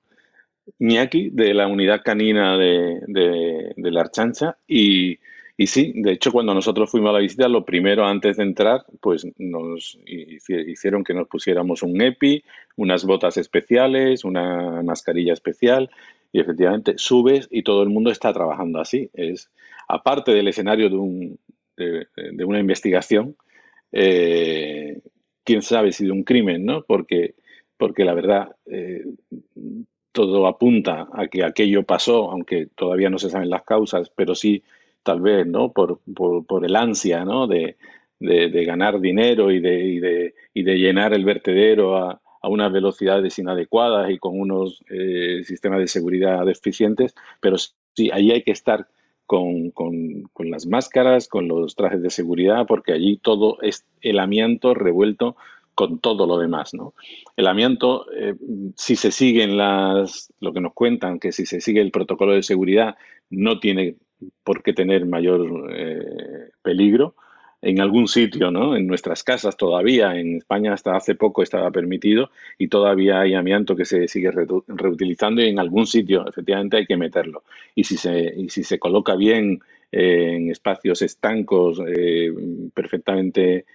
Ñaki, 0.80 1.30
de 1.30 1.54
la 1.54 1.68
unidad 1.68 2.02
canina 2.04 2.58
de, 2.58 3.00
de, 3.08 3.92
la 3.92 4.02
Archancha 4.02 4.58
y, 4.68 5.20
y, 5.58 5.68
sí, 5.68 5.94
de 5.96 6.14
hecho 6.14 6.32
cuando 6.32 6.54
nosotros 6.54 6.90
fuimos 6.90 7.10
a 7.10 7.14
la 7.14 7.20
visita, 7.20 7.48
lo 7.48 7.66
primero 7.66 8.06
antes 8.06 8.38
de 8.38 8.44
entrar, 8.44 8.86
pues 9.02 9.28
nos 9.38 10.00
hicieron 10.06 11.04
que 11.04 11.14
nos 11.14 11.28
pusiéramos 11.28 11.84
un 11.84 12.02
EPI, 12.02 12.44
unas 12.76 13.06
botas 13.06 13.38
especiales, 13.38 14.24
una 14.24 14.82
mascarilla 14.84 15.34
especial 15.34 15.90
y 16.32 16.40
efectivamente 16.40 16.94
subes 16.98 17.48
y 17.52 17.64
todo 17.64 17.84
el 17.84 17.90
mundo 17.90 18.10
está 18.10 18.34
trabajando 18.34 18.80
así. 18.80 19.10
Es 19.14 19.50
aparte 19.88 20.32
del 20.32 20.48
escenario 20.48 20.90
de, 20.90 20.96
un, 20.96 21.40
de, 21.78 22.08
de 22.16 22.46
una 22.46 22.60
investigación, 22.60 23.36
eh, 23.94 25.02
quién 25.44 25.62
sabe 25.62 25.92
si 25.94 26.06
de 26.06 26.12
un 26.12 26.24
crimen, 26.24 26.66
¿no? 26.66 26.84
Porque, 26.84 27.36
porque 27.78 28.04
la 28.04 28.14
verdad, 28.14 28.56
eh, 28.66 29.06
todo 30.12 30.48
apunta 30.48 31.08
a 31.14 31.28
que 31.28 31.44
aquello 31.44 31.84
pasó, 31.84 32.32
aunque 32.32 32.68
todavía 32.76 33.10
no 33.10 33.20
se 33.20 33.30
saben 33.30 33.50
las 33.50 33.64
causas, 33.64 34.12
pero 34.16 34.36
sí, 34.36 34.64
tal 35.04 35.22
vez, 35.22 35.48
¿no? 35.48 35.72
Por, 35.72 36.00
por, 36.14 36.66
el 36.66 36.76
ansia, 36.76 37.24
¿no? 37.24 37.48
De, 37.48 37.78
de, 38.20 38.66
ganar 38.66 39.00
dinero 39.00 39.52
y 39.52 39.60
de, 39.60 39.84
y 39.86 40.00
de, 40.00 40.36
y 40.54 40.64
de 40.64 40.76
llenar 40.78 41.14
el 41.14 41.26
vertedero 41.26 41.98
a, 41.98 42.22
a 42.44 42.50
unas 42.50 42.72
velocidades 42.72 43.40
inadecuadas 43.40 44.12
y 44.12 44.20
con 44.20 44.40
unos 44.40 44.84
eh, 44.90 45.44
sistemas 45.46 45.80
de 45.80 45.88
seguridad 45.88 46.46
deficientes, 46.46 47.16
pero 47.40 47.56
sí, 47.58 48.12
ahí 48.12 48.32
hay 48.32 48.44
que 48.44 48.52
estar 48.52 48.88
con, 49.34 49.72
con, 49.72 50.30
con, 50.32 50.52
las 50.52 50.68
máscaras, 50.68 51.28
con 51.28 51.48
los 51.48 51.76
trajes 51.76 52.04
de 52.04 52.12
seguridad, 52.12 52.68
porque 52.68 52.94
allí 52.94 53.18
todo 53.18 53.60
es 53.64 53.84
el 54.02 54.20
amianto 54.20 54.76
revuelto 54.76 55.36
con 55.74 55.98
todo 55.98 56.28
lo 56.28 56.38
demás. 56.38 56.76
¿no? 56.76 56.94
El 57.36 57.48
amianto, 57.48 58.06
eh, 58.12 58.36
si 58.76 58.96
se 58.96 59.10
siguen 59.10 59.58
las, 59.58 60.32
lo 60.40 60.54
que 60.54 60.62
nos 60.62 60.76
cuentan, 60.76 61.18
que 61.18 61.32
si 61.32 61.48
se 61.48 61.62
sigue 61.62 61.82
el 61.82 61.90
protocolo 61.90 62.34
de 62.34 62.44
seguridad, 62.44 62.96
no 63.32 63.60
tiene 63.60 63.96
por 64.44 64.62
qué 64.62 64.72
tener 64.72 65.08
mayor 65.08 65.68
eh, 65.76 66.52
peligro. 66.62 67.16
En 67.66 67.80
algún 67.80 68.10
sitio, 68.10 68.52
¿no? 68.52 68.76
En 68.76 68.88
nuestras 68.88 69.24
casas 69.24 69.56
todavía, 69.56 70.20
en 70.20 70.36
España 70.36 70.74
hasta 70.74 70.98
hace 70.98 71.16
poco 71.16 71.42
estaba 71.44 71.72
permitido 71.72 72.30
y 72.58 72.68
todavía 72.68 73.22
hay 73.22 73.36
amianto 73.36 73.74
que 73.74 73.86
se 73.86 74.10
sigue 74.10 74.32
reutilizando 74.68 75.42
y 75.42 75.48
en 75.48 75.60
algún 75.60 75.88
sitio 75.88 76.28
efectivamente 76.28 76.76
hay 76.76 76.86
que 76.86 76.98
meterlo. 76.98 77.44
Y 77.74 77.86
si 77.86 77.96
se, 77.96 78.34
y 78.36 78.50
si 78.50 78.66
se 78.66 78.80
coloca 78.80 79.16
bien 79.16 79.62
eh, 79.94 80.34
en 80.36 80.52
espacios 80.52 81.02
estancos, 81.02 81.80
perfectamente 82.74 83.66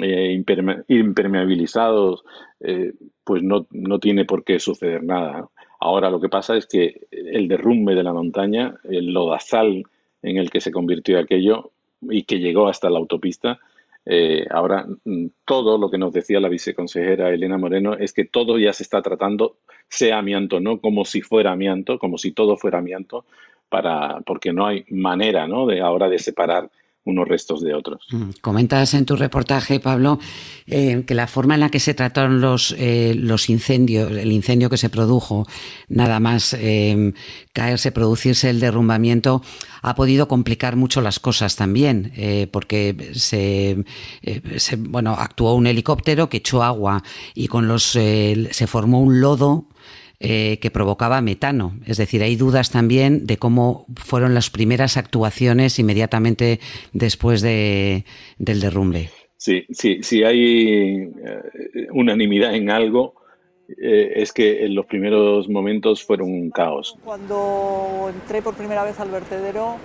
eh, 0.00 0.42
impermeabilizados, 0.88 2.24
eh, 2.60 2.92
pues 3.24 3.42
no, 3.42 3.66
no, 3.70 3.98
tiene 3.98 4.24
por 4.24 4.44
qué 4.44 4.60
suceder 4.60 5.02
nada. 5.02 5.48
Ahora 5.80 6.08
lo 6.10 6.20
que 6.20 6.28
pasa 6.28 6.56
es 6.56 6.66
que 6.66 7.06
el 7.10 7.48
derrumbe 7.48 7.94
de 7.94 8.02
la 8.02 8.12
montaña, 8.12 8.76
el 8.84 9.12
lodazal 9.12 9.84
en 10.22 10.36
el 10.36 10.50
que 10.50 10.60
se 10.60 10.72
convirtió 10.72 11.18
aquello 11.18 11.72
y 12.10 12.24
que 12.24 12.38
llegó 12.38 12.68
hasta 12.68 12.90
la 12.90 12.98
autopista, 12.98 13.58
eh, 14.06 14.46
ahora 14.50 14.86
mm, 15.04 15.26
todo 15.44 15.78
lo 15.78 15.90
que 15.90 15.98
nos 15.98 16.12
decía 16.12 16.40
la 16.40 16.48
viceconsejera 16.48 17.30
Elena 17.30 17.56
Moreno 17.56 17.94
es 17.94 18.12
que 18.12 18.26
todo 18.26 18.58
ya 18.58 18.72
se 18.72 18.82
está 18.82 19.00
tratando, 19.00 19.56
sea 19.88 20.18
amianto, 20.18 20.60
no 20.60 20.80
como 20.80 21.04
si 21.04 21.22
fuera 21.22 21.52
amianto, 21.52 21.98
como 21.98 22.18
si 22.18 22.32
todo 22.32 22.56
fuera 22.56 22.78
amianto, 22.78 23.24
para, 23.68 24.20
porque 24.20 24.52
no 24.52 24.66
hay 24.66 24.84
manera 24.90 25.46
¿no? 25.46 25.66
de 25.66 25.80
ahora 25.80 26.08
de 26.08 26.18
separar 26.18 26.70
unos 27.04 27.28
restos 27.28 27.60
de 27.60 27.74
otros. 27.74 28.02
Mm, 28.10 28.30
comentas 28.40 28.94
en 28.94 29.04
tu 29.04 29.16
reportaje, 29.16 29.78
Pablo, 29.78 30.18
eh, 30.66 31.04
que 31.06 31.14
la 31.14 31.26
forma 31.26 31.54
en 31.54 31.60
la 31.60 31.68
que 31.68 31.80
se 31.80 31.94
trataron 31.94 32.40
los, 32.40 32.74
eh, 32.78 33.14
los 33.16 33.50
incendios, 33.50 34.10
el 34.10 34.32
incendio 34.32 34.70
que 34.70 34.78
se 34.78 34.88
produjo, 34.88 35.46
nada 35.88 36.18
más 36.18 36.54
eh, 36.54 37.12
caerse, 37.52 37.92
producirse 37.92 38.48
el 38.48 38.60
derrumbamiento, 38.60 39.42
ha 39.82 39.94
podido 39.94 40.28
complicar 40.28 40.76
mucho 40.76 41.02
las 41.02 41.20
cosas 41.20 41.56
también, 41.56 42.12
porque 42.50 43.10
se, 43.12 43.84
se, 44.56 44.76
bueno, 44.76 45.14
actuó 45.18 45.54
un 45.54 45.66
helicóptero 45.66 46.30
que 46.30 46.38
echó 46.38 46.62
agua 46.62 47.02
y 47.34 47.48
con 47.48 47.68
los 47.68 47.82
se 47.84 48.66
formó 48.66 49.00
un 49.00 49.20
lodo 49.20 49.66
eh, 50.20 50.58
que 50.60 50.70
provocaba 50.70 51.20
metano. 51.20 51.74
Es 51.86 51.96
decir, 51.96 52.22
hay 52.22 52.36
dudas 52.36 52.70
también 52.70 53.26
de 53.26 53.36
cómo 53.36 53.86
fueron 53.96 54.32
las 54.34 54.48
primeras 54.48 54.96
actuaciones 54.96 55.78
inmediatamente 55.78 56.60
después 56.92 57.42
de, 57.42 58.04
del 58.38 58.60
derrumbe. 58.60 59.10
Sí, 59.36 59.64
sí, 59.70 59.98
sí 60.02 60.24
hay 60.24 61.02
eh, 61.02 61.88
unanimidad 61.92 62.54
en 62.54 62.70
algo. 62.70 63.14
Eh, 63.68 64.12
es 64.16 64.32
que 64.32 64.64
en 64.64 64.74
los 64.74 64.86
primeros 64.86 65.48
momentos 65.48 66.04
fueron 66.04 66.30
un 66.30 66.50
caos. 66.50 66.96
Cuando 67.04 68.10
entré 68.14 68.40
por 68.40 68.54
primera 68.54 68.84
vez 68.84 69.00
al 69.00 69.10
vertedero, 69.10 69.76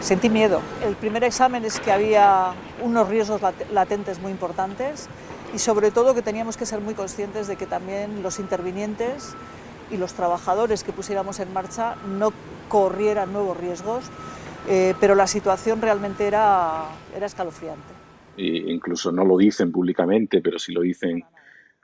sentí 0.00 0.30
miedo. 0.30 0.62
El 0.86 0.94
primer 0.94 1.24
examen 1.24 1.64
es 1.64 1.80
que 1.80 1.92
había 1.92 2.52
unos 2.82 3.08
riesgos 3.08 3.40
latentes 3.72 4.20
muy 4.20 4.32
importantes 4.32 5.08
y 5.54 5.58
sobre 5.58 5.90
todo 5.90 6.14
que 6.14 6.22
teníamos 6.22 6.56
que 6.56 6.66
ser 6.66 6.80
muy 6.80 6.94
conscientes 6.94 7.46
de 7.46 7.56
que 7.56 7.66
también 7.66 8.22
los 8.22 8.38
intervinientes 8.38 9.34
y 9.90 9.96
los 9.96 10.14
trabajadores 10.14 10.84
que 10.84 10.92
pusiéramos 10.92 11.40
en 11.40 11.52
marcha 11.52 11.96
no 12.18 12.32
corrieran 12.68 13.32
nuevos 13.32 13.56
riesgos, 13.56 14.04
eh, 14.68 14.94
pero 15.00 15.14
la 15.14 15.26
situación 15.26 15.80
realmente 15.80 16.26
era, 16.26 16.86
era 17.14 17.26
escalofriante. 17.26 17.94
E 18.36 18.72
incluso 18.72 19.12
no 19.12 19.24
lo 19.24 19.36
dicen 19.36 19.72
públicamente, 19.72 20.40
pero 20.40 20.58
sí 20.58 20.72
lo 20.72 20.82
dicen 20.82 21.24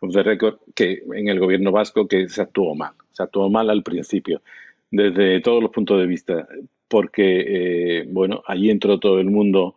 de 0.01 0.23
récord 0.25 0.57
que 0.75 1.05
en 1.15 1.29
el 1.29 1.39
gobierno 1.39 1.71
vasco 1.71 2.09
que 2.09 2.29
se 2.29 2.43
actuó 2.43 2.75
mal, 2.75 2.93
se 3.13 3.23
actuó 3.23 3.49
mal 3.49 3.71
al 3.71 3.85
principio, 3.85 4.43
desde 4.91 5.41
todos 5.41 5.63
los 5.63 5.71
puntos 5.71 6.01
de 6.01 6.07
vista, 6.07 6.49
porque 6.89 8.01
eh, 8.01 8.09
bueno, 8.09 8.43
allí 8.49 8.69
entró 8.69 8.99
todo 8.99 9.21
el 9.21 9.31
mundo 9.31 9.77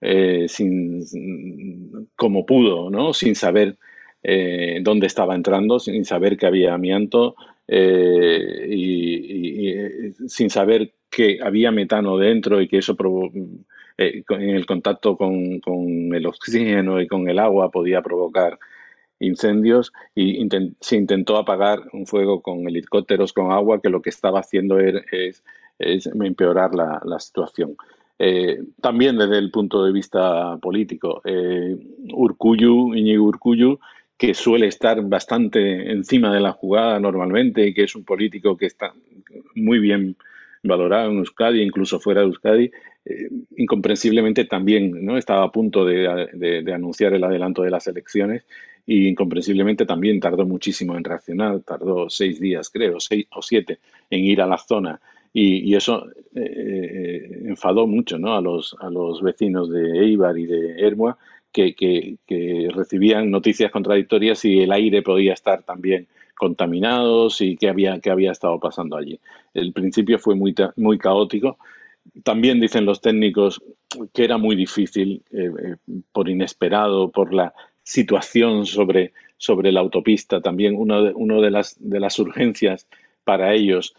eh, 0.00 0.46
sin 0.48 1.04
como 2.16 2.46
pudo, 2.46 2.88
¿no? 2.88 3.12
sin 3.12 3.34
saber 3.34 3.76
dónde 4.82 5.06
estaba 5.06 5.36
entrando, 5.36 5.78
sin 5.78 6.04
saber 6.04 6.36
que 6.36 6.46
había 6.46 6.74
amianto, 6.74 7.36
eh, 7.68 8.66
y, 8.68 9.68
eh, 9.68 10.12
sin 10.28 10.50
saber 10.50 10.92
que 11.10 11.38
había 11.42 11.72
metano 11.72 12.16
dentro 12.16 12.60
y 12.60 12.68
que 12.68 12.78
eso 12.78 12.96
eh, 13.98 14.22
en 14.28 14.50
el 14.50 14.66
contacto 14.66 15.16
con, 15.16 15.60
el 16.14 16.26
oxígeno 16.26 17.00
y 17.00 17.08
con 17.08 17.28
el 17.28 17.38
agua 17.38 17.70
podía 17.70 18.02
provocar 18.02 18.58
incendios 19.18 19.92
y 20.14 20.46
se 20.80 20.96
intentó 20.96 21.38
apagar 21.38 21.80
un 21.92 22.06
fuego 22.06 22.42
con 22.42 22.68
helicópteros 22.68 23.32
con 23.32 23.50
agua 23.50 23.80
que 23.80 23.88
lo 23.88 24.02
que 24.02 24.10
estaba 24.10 24.40
haciendo 24.40 24.78
er, 24.78 25.04
es, 25.10 25.42
empeorar 26.06 26.74
la, 26.74 27.18
situación. 27.18 27.76
también 28.80 29.16
desde 29.16 29.38
el 29.38 29.50
punto 29.50 29.84
de 29.84 29.92
vista 29.92 30.58
político, 30.58 31.22
Urcuyu, 32.12 32.94
Iñigo 32.94 33.24
Urcuyu, 33.24 33.78
que 34.16 34.34
suele 34.34 34.66
estar 34.66 35.00
bastante 35.02 35.92
encima 35.92 36.32
de 36.32 36.40
la 36.40 36.52
jugada 36.52 36.98
normalmente 36.98 37.74
que 37.74 37.84
es 37.84 37.94
un 37.94 38.04
político 38.04 38.56
que 38.56 38.66
está 38.66 38.94
muy 39.54 39.78
bien 39.78 40.16
valorado 40.62 41.10
en 41.10 41.18
Euskadi, 41.18 41.62
incluso 41.62 42.00
fuera 42.00 42.22
de 42.22 42.26
Euskadi, 42.26 42.70
eh, 43.04 43.28
incomprensiblemente 43.56 44.44
también 44.46 45.04
¿no? 45.04 45.16
estaba 45.16 45.44
a 45.44 45.52
punto 45.52 45.84
de, 45.84 46.72
anunciar 46.74 47.12
el 47.12 47.24
adelanto 47.24 47.62
de 47.62 47.70
las 47.70 47.86
elecciones 47.86 48.44
y 48.86 49.08
incomprensiblemente 49.08 49.84
también 49.84 50.20
tardó 50.20 50.46
muchísimo 50.46 50.96
en 50.96 51.04
reaccionar, 51.04 51.60
tardó 51.60 52.08
seis 52.08 52.40
días 52.40 52.70
creo, 52.70 52.98
seis 53.00 53.26
o 53.30 53.42
siete 53.42 53.78
en 54.10 54.24
ir 54.24 54.40
a 54.40 54.46
la 54.46 54.58
zona 54.58 55.00
y, 55.32 55.74
eso 55.74 56.06
eh, 56.34 56.40
eh, 56.40 57.42
enfadó 57.44 57.86
mucho 57.86 58.18
¿no? 58.18 58.34
a, 58.34 58.40
los, 58.40 58.74
a 58.80 58.88
los 58.88 59.20
vecinos 59.22 59.70
de 59.70 59.98
Eibar 59.98 60.38
y 60.38 60.46
de 60.46 60.80
Hermua 60.80 61.18
que, 61.56 62.68
recibían 62.74 63.30
noticias 63.30 63.70
contradictorias 63.70 64.44
y 64.44 64.60
el 64.60 64.72
aire 64.72 65.02
podía 65.02 65.32
estar 65.32 65.62
también 65.62 66.06
contaminado 66.36 67.28
y 67.40 67.56
qué 67.56 67.68
había, 67.68 67.98
qué 68.00 68.10
había 68.10 68.32
estado 68.32 68.60
pasando 68.60 68.96
allí. 68.96 69.18
El 69.54 69.72
principio 69.72 70.18
fue 70.18 70.34
muy, 70.34 70.54
muy 70.76 70.98
caótico. 70.98 71.58
También 72.22 72.60
dicen 72.60 72.84
los 72.84 73.00
técnicos 73.00 73.62
que 74.12 74.24
era 74.24 74.36
muy 74.36 74.54
difícil, 74.54 75.22
eh, 75.32 75.50
eh, 75.62 75.76
por 76.12 76.28
inesperado, 76.28 77.10
por 77.10 77.32
la 77.32 77.54
situación 77.82 78.66
sobre, 78.66 79.12
sobre 79.38 79.72
la 79.72 79.80
autopista. 79.80 80.40
También 80.40 80.76
una 80.76 81.00
de, 81.00 81.12
uno 81.14 81.40
de, 81.40 81.50
las, 81.50 81.76
de 81.80 82.00
las 82.00 82.18
urgencias 82.18 82.86
para 83.24 83.54
ellos 83.54 83.94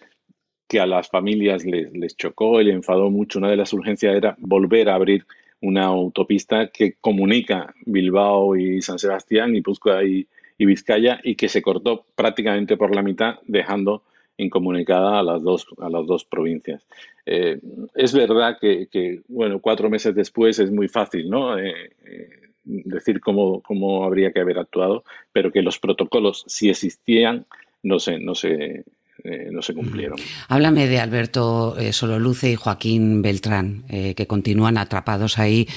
que 0.68 0.80
a 0.80 0.86
las 0.86 1.10
familias 1.10 1.66
les, 1.66 1.92
les 1.94 2.16
chocó 2.16 2.62
y 2.62 2.66
les 2.66 2.76
enfadó 2.76 3.10
mucho, 3.10 3.40
una 3.40 3.50
de 3.50 3.56
las 3.56 3.74
urgencias 3.74 4.16
era 4.16 4.36
volver 4.40 4.90
a 4.90 4.96
abrir 4.96 5.26
una 5.62 5.86
autopista 5.86 6.68
que 6.68 6.96
comunica 7.02 7.74
Bilbao 7.86 8.56
y 8.56 8.82
San 8.82 9.00
Sebastián, 9.00 9.56
y 9.56 9.64
y, 10.06 10.28
y 10.58 10.66
Vizcaya, 10.66 11.20
y 11.24 11.36
que 11.36 11.50
se 11.50 11.62
cortó 11.62 12.06
prácticamente 12.16 12.78
por 12.78 12.96
la 12.96 13.02
mitad, 13.02 13.40
dejando 13.48 14.04
incomunicada 14.38 15.20
a 15.20 15.24
las 15.24 15.42
dos, 15.42 15.68
a 15.80 15.90
las 15.90 16.06
dos 16.06 16.24
provincias. 16.26 16.86
Eh, 17.26 17.60
es 17.96 18.14
verdad 18.14 18.58
que, 18.62 19.22
bueno, 19.28 19.60
cuatro 19.60 19.90
meses 19.90 20.16
después 20.16 20.60
es 20.60 20.72
muy 20.72 20.88
fácil, 20.88 21.30
¿no? 21.30 21.58
Eh, 21.58 21.92
eh, 22.06 22.30
decir 22.64 23.20
cómo, 23.20 23.62
cómo 23.62 24.04
habría 24.04 24.32
que 24.32 24.40
haber 24.40 24.60
actuado, 24.60 25.04
pero 25.32 25.52
que 25.52 25.62
los 25.62 25.80
protocolos, 25.80 26.44
si 26.48 26.70
existían, 26.70 27.46
no 27.84 28.00
no 28.20 28.36
se, 28.36 28.84
eh, 29.24 29.50
no 29.52 29.62
se 29.64 29.74
cumplieron. 29.74 30.20
Háblame 30.48 30.88
de 30.88 31.00
Alberto 31.00 31.76
eh, 31.78 31.92
Sololuce 31.92 32.52
y 32.52 32.56
Joaquín 32.56 33.24
Beltrán, 33.24 33.84
eh, 33.90 34.14
que 34.14 34.28
continúan 34.28 34.78
atrapados 34.78 35.40
ahí 35.40 35.68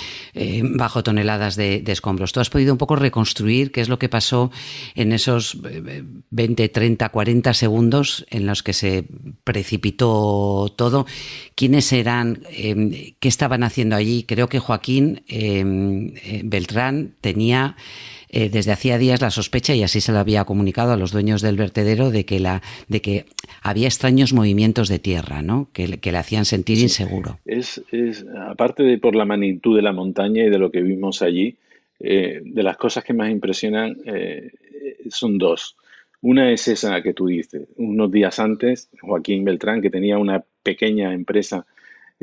bajo 0.62 1.02
toneladas 1.02 1.56
de, 1.56 1.82
escombros. 1.86 2.32
¿Tú 2.32 2.40
has 2.40 2.50
podido 2.50 2.72
un 2.72 2.78
poco 2.78 2.96
reconstruir 2.96 3.72
qué 3.72 3.80
es 3.80 3.88
lo 3.88 3.98
que 3.98 4.08
pasó 4.08 4.50
en 4.94 5.12
esos 5.12 5.58
20, 6.30 6.68
30, 6.68 7.08
40 7.08 7.54
segundos 7.54 8.26
en 8.30 8.46
los 8.46 8.62
que 8.62 8.72
se 8.72 9.04
precipitó 9.44 10.72
todo? 10.76 11.06
¿Quiénes 11.54 11.92
eran? 11.92 12.42
¿Qué 12.50 13.16
estaban 13.28 13.64
haciendo 13.64 13.96
allí? 13.96 14.24
Creo 14.24 14.48
que 14.48 14.58
Joaquín 14.60 15.24
Beltrán 16.44 17.14
tenía 17.20 17.76
eh, 18.32 18.48
desde 18.48 18.72
hacía 18.72 18.98
días 18.98 19.20
la 19.20 19.30
sospecha, 19.30 19.74
y 19.74 19.82
así 19.82 20.00
se 20.00 20.12
lo 20.12 20.18
había 20.18 20.44
comunicado 20.44 20.92
a 20.92 20.96
los 20.96 21.12
dueños 21.12 21.42
del 21.42 21.56
vertedero, 21.56 22.10
de 22.10 22.24
que, 22.24 22.40
la, 22.40 22.62
de 22.88 23.00
que 23.00 23.24
había 23.62 23.88
extraños 23.88 24.32
movimientos 24.32 24.88
de 24.88 24.98
tierra, 24.98 25.42
¿no? 25.42 25.68
que, 25.72 25.88
le 25.88 26.18
hacían 26.18 26.44
sentir 26.44 26.78
inseguro. 26.78 27.38
Es, 27.44 27.82
es, 27.90 28.24
aparte 28.48 28.82
de 28.82 28.98
por 28.98 29.14
la 29.14 29.24
magnitud 29.24 29.76
de 29.76 29.82
la 29.82 29.92
montaña 29.92 30.44
y 30.44 30.50
de 30.50 30.58
lo 30.58 30.70
que 30.70 30.82
vimos 30.82 31.22
allí, 31.22 31.56
eh, 31.98 32.40
de 32.44 32.62
las 32.62 32.76
cosas 32.76 33.04
que 33.04 33.12
más 33.12 33.30
impresionan 33.30 33.96
eh, 34.06 34.52
son 35.10 35.36
dos. 35.36 35.76
Una 36.22 36.52
es 36.52 36.68
esa 36.68 37.02
que 37.02 37.14
tú 37.14 37.26
dices. 37.26 37.68
Unos 37.76 38.10
días 38.10 38.38
antes, 38.38 38.90
Joaquín 39.00 39.44
Beltrán, 39.44 39.80
que 39.80 39.90
tenía 39.90 40.18
una 40.18 40.44
pequeña 40.62 41.14
empresa 41.14 41.66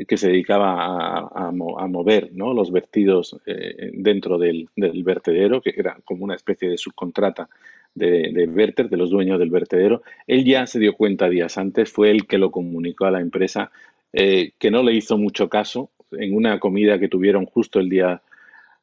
que 0.06 0.16
se 0.16 0.28
dedicaba 0.28 1.28
a, 1.28 1.50
mover 1.50 2.30
¿no? 2.32 2.54
los 2.54 2.70
vertidos 2.70 3.36
eh, 3.46 3.90
dentro 3.94 4.38
del, 4.38 4.68
vertedero, 4.76 5.60
que 5.60 5.74
era 5.76 5.98
como 6.04 6.24
una 6.24 6.36
especie 6.36 6.68
de 6.68 6.78
subcontrata 6.78 7.48
de, 7.94 8.30
de 8.32 8.46
Verter, 8.46 8.88
de 8.88 8.96
los 8.96 9.10
dueños 9.10 9.38
del 9.38 9.50
vertedero. 9.50 10.02
Él 10.26 10.44
ya 10.44 10.66
se 10.66 10.78
dio 10.78 10.94
cuenta 10.94 11.28
días 11.28 11.58
antes, 11.58 11.90
fue 11.90 12.10
él 12.10 12.26
que 12.26 12.38
lo 12.38 12.50
comunicó 12.50 13.06
a 13.06 13.10
la 13.10 13.20
empresa, 13.20 13.72
eh, 14.12 14.52
que 14.58 14.70
no 14.70 14.82
le 14.82 14.94
hizo 14.94 15.18
mucho 15.18 15.48
caso 15.48 15.90
en 16.12 16.34
una 16.34 16.58
comida 16.58 16.98
que 16.98 17.08
tuvieron 17.08 17.44
justo 17.46 17.78
el 17.78 17.88
día, 17.88 18.22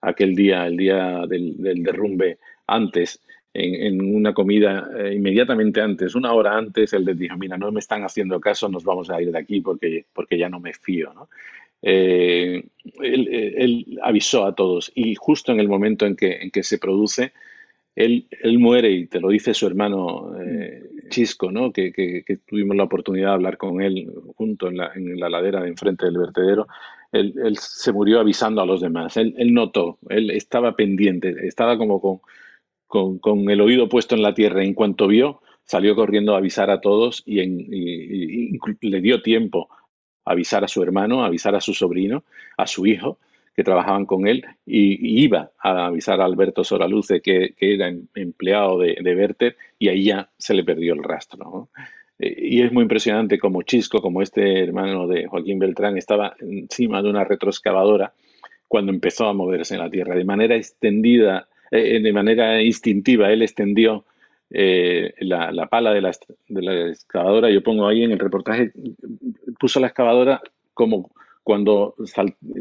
aquel 0.02 0.36
día, 0.36 0.68
el 0.68 0.78
día 0.78 1.26
del, 1.28 1.56
derrumbe 1.84 2.38
antes. 2.68 3.22
En, 3.58 4.02
una 4.02 4.34
comida 4.34 4.90
eh, 4.98 5.14
inmediatamente 5.16 5.80
antes, 5.80 6.14
una 6.14 6.34
hora 6.34 6.58
antes, 6.58 6.92
él 6.92 7.06
les 7.06 7.18
dijo, 7.18 7.38
mira, 7.38 7.58
no 7.58 7.72
me 7.72 7.80
están 7.80 8.04
haciendo 8.04 8.40
caso, 8.42 8.68
nos 8.68 8.84
vamos 8.84 9.10
a 9.10 9.22
ir 9.22 9.32
de 9.32 9.40
aquí 9.40 9.62
porque, 9.62 10.06
porque 10.14 10.38
ya 10.38 10.50
no 10.50 10.60
me 10.60 10.74
fío. 10.74 11.14
¿no? 11.14 11.30
Eh, 11.82 12.64
él, 13.02 14.00
avisó 14.02 14.46
a 14.46 14.56
todos 14.56 14.92
y 14.96 15.16
justo 15.16 15.52
en 15.52 15.60
el 15.60 15.70
momento 15.70 16.06
en 16.06 16.16
que, 16.16 16.34
en 16.42 16.52
que 16.52 16.64
se 16.64 16.80
produce, 16.80 17.32
él, 17.96 18.28
él, 18.42 18.60
muere 18.60 18.92
y 18.92 19.08
te 19.08 19.22
lo 19.22 19.30
dice 19.30 19.54
su 19.54 19.68
hermano 19.68 20.36
eh, 20.42 20.84
Chisco, 21.10 21.52
¿no? 21.52 21.72
Que, 21.72 21.94
que, 21.94 22.24
tuvimos 22.46 22.76
la 22.76 22.84
oportunidad 22.84 23.30
de 23.30 23.34
hablar 23.36 23.58
con 23.58 23.82
él 23.82 24.12
junto 24.36 24.68
en 24.68 24.78
la, 24.78 24.92
en 24.96 25.18
la 25.18 25.30
ladera 25.30 25.62
de 25.62 25.70
enfrente 25.70 26.06
del 26.06 26.18
vertedero. 26.18 26.68
Él, 27.12 27.34
él, 27.42 27.58
se 27.58 27.94
murió 27.94 28.20
avisando 28.20 28.62
a 28.62 28.66
los 28.66 28.82
demás. 28.82 29.16
Él, 29.16 29.34
él, 29.38 29.54
notó, 29.54 30.00
él 30.10 30.32
estaba 30.32 30.76
pendiente, 30.76 31.36
estaba 31.48 31.78
como 31.78 32.02
con, 32.02 32.20
con, 32.88 33.50
el 33.50 33.62
oído 33.62 33.90
puesto 33.90 34.16
en 34.16 34.22
la 34.22 34.34
tierra. 34.34 34.64
En 34.64 34.74
cuanto 34.74 35.08
vio, 35.08 35.42
salió 35.64 35.96
corriendo 35.96 36.36
a 36.36 36.38
avisar 36.38 36.70
a 36.70 36.82
todos 36.82 37.24
y, 37.26 37.42
le 38.82 39.02
dio 39.02 39.22
tiempo 39.22 39.70
a 40.26 40.32
avisar 40.32 40.64
a 40.64 40.68
su 40.68 40.82
hermano, 40.84 41.24
a 41.24 41.28
avisar 41.28 41.56
a 41.56 41.62
su 41.62 41.74
sobrino, 41.74 42.24
a 42.58 42.68
su 42.68 42.86
hijo 42.86 43.20
que 43.56 43.64
trabajaban 43.64 44.06
con 44.06 44.28
él 44.28 44.46
y, 44.66 45.24
iba 45.24 45.52
a 45.60 45.86
avisar 45.86 46.20
a 46.20 46.26
Alberto 46.26 46.64
Soraluce 46.64 47.22
que, 47.22 47.54
que 47.58 47.76
era 47.76 47.88
em, 47.88 48.08
empleado 48.14 48.80
de, 48.80 48.98
de, 49.02 49.16
Werther 49.16 49.56
y 49.80 49.88
ahí 49.88 50.06
ya 50.06 50.30
se 50.38 50.54
le 50.54 50.64
perdió 50.64 50.94
el 50.94 51.04
rastro. 51.04 51.70
Eh, 52.20 52.36
y 52.38 52.62
es 52.62 52.72
muy 52.72 52.84
impresionante 52.84 53.40
como 53.40 53.64
Chisco, 53.64 54.02
como 54.02 54.22
este 54.22 54.62
hermano 54.64 55.08
de 55.08 55.28
Joaquín 55.28 55.60
Beltrán, 55.60 55.98
estaba 55.98 56.36
encima 56.40 57.02
de 57.02 57.10
una 57.10 57.24
retroexcavadora 57.24 58.14
cuando 58.68 58.92
empezó 58.92 59.28
a 59.28 59.34
moverse 59.34 59.76
en 59.76 59.82
la 59.82 59.90
tierra. 59.90 60.16
De 60.16 60.26
manera 60.26 60.56
extendida, 60.56 61.48
eh, 61.78 62.00
de 62.02 62.14
manera 62.14 62.62
instintiva, 62.62 63.32
él 63.32 63.42
extendió 63.42 64.06
eh, 64.50 65.14
la, 65.20 65.52
la, 65.52 65.68
pala 65.68 65.94
de 65.94 66.02
la, 66.02 66.12
de 66.48 66.62
la 66.62 66.90
excavadora. 66.90 67.50
Yo 67.50 67.64
pongo 67.64 67.88
ahí 67.88 68.04
en 68.04 68.12
el 68.12 68.20
reportaje, 68.20 68.72
puso 69.60 69.80
la 69.80 69.88
excavadora 69.88 70.42
como 70.74 71.12
cuando 71.44 71.96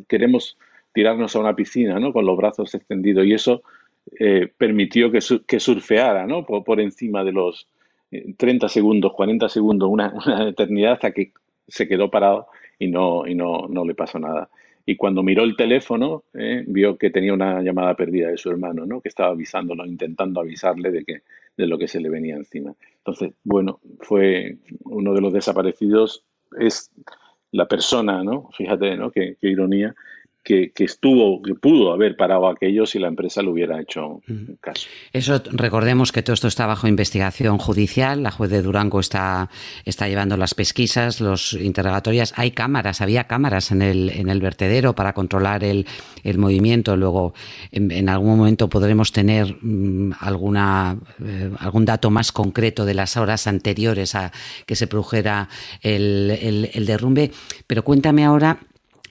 queremos 0.08 0.58
tirarnos 0.92 1.34
a 1.34 1.40
una 1.40 1.56
piscina, 1.56 1.98
¿no? 1.98 2.12
Con 2.12 2.24
los 2.24 2.36
brazos 2.36 2.74
extendidos. 2.74 3.26
Y 3.26 3.34
eso 3.34 3.62
eh, 4.18 4.52
permitió 4.56 5.10
que, 5.10 5.18
que 5.46 5.60
surfeara, 5.60 6.26
¿no? 6.26 6.44
Por, 6.44 6.80
encima 6.80 7.24
de 7.24 7.32
los 7.32 7.66
30 8.36 8.66
eh, 8.66 8.68
segundos, 8.68 9.12
40 9.14 9.48
segundos, 9.48 9.88
una, 9.92 10.12
eternidad 10.48 10.92
hasta 10.92 11.12
que 11.12 11.32
se 11.66 11.88
quedó 11.88 12.10
parado 12.10 12.46
y 12.78 12.88
no, 12.88 13.26
y 13.26 13.34
no, 13.34 13.66
no 13.68 13.84
le 13.84 13.94
pasó 13.94 14.18
nada. 14.18 14.48
Y 14.86 14.96
cuando 14.96 15.22
miró 15.22 15.44
el 15.44 15.56
teléfono, 15.56 16.24
eh, 16.34 16.64
vio 16.66 16.98
que 16.98 17.10
tenía 17.10 17.32
una 17.32 17.62
llamada 17.62 17.94
perdida 17.94 18.28
de 18.28 18.36
su 18.36 18.50
hermano, 18.50 18.84
¿no? 18.84 19.00
Que 19.00 19.08
estaba 19.08 19.30
avisándolo, 19.30 19.86
intentando 19.86 20.40
avisarle 20.40 20.90
de 20.90 21.04
que 21.04 21.22
de 21.56 21.66
lo 21.66 21.78
que 21.78 21.88
se 21.88 22.00
le 22.00 22.10
venía 22.10 22.36
encima. 22.36 22.74
Entonces, 22.98 23.32
bueno, 23.44 23.80
fue 24.00 24.58
uno 24.84 25.14
de 25.14 25.20
los 25.20 25.32
desaparecidos, 25.32 26.24
es 26.58 26.90
la 27.52 27.66
persona, 27.66 28.22
¿no? 28.24 28.50
Fíjate, 28.52 28.96
¿no? 28.96 29.10
Qué, 29.10 29.36
qué 29.40 29.48
ironía, 29.48 29.94
que, 30.44 30.72
estuvo, 30.76 31.40
que 31.42 31.54
pudo 31.54 31.92
haber 31.92 32.16
parado 32.16 32.48
aquello 32.48 32.84
si 32.84 32.98
la 32.98 33.08
empresa 33.08 33.40
lo 33.40 33.52
hubiera 33.52 33.80
hecho 33.80 34.20
caso. 34.60 34.88
Eso 35.12 35.42
recordemos 35.52 36.12
que 36.12 36.22
todo 36.22 36.34
esto 36.34 36.48
está 36.48 36.66
bajo 36.66 36.86
investigación 36.86 37.56
judicial. 37.56 38.22
La 38.22 38.30
juez 38.30 38.50
de 38.50 38.60
Durango 38.60 39.00
está, 39.00 39.48
está 39.86 40.06
llevando 40.06 40.36
las 40.36 40.54
pesquisas, 40.54 41.22
los 41.22 41.54
interrogatorias. 41.54 42.34
Hay 42.36 42.50
cámaras, 42.50 43.00
había 43.00 43.24
cámaras 43.24 43.72
en 43.72 43.80
el, 43.80 44.10
en 44.10 44.28
el 44.28 44.40
vertedero 44.40 44.94
para 44.94 45.14
controlar 45.14 45.64
el, 45.64 45.86
el 46.22 46.36
movimiento. 46.36 46.94
Luego, 46.94 47.32
en, 47.72 48.08
algún 48.10 48.36
momento 48.36 48.68
podremos 48.68 49.12
tener 49.12 49.56
mm, 49.62 50.12
alguna, 50.20 50.98
eh, 51.24 51.50
algún 51.58 51.86
dato 51.86 52.10
más 52.10 52.32
concreto 52.32 52.84
de 52.84 52.92
las 52.92 53.16
horas 53.16 53.46
anteriores 53.46 54.14
a 54.14 54.30
que 54.66 54.76
se 54.76 54.86
produjera 54.86 55.48
el, 55.80 56.70
el 56.74 56.84
derrumbe. 56.84 57.30
Pero 57.66 57.82
cuéntame 57.82 58.26
ahora 58.26 58.58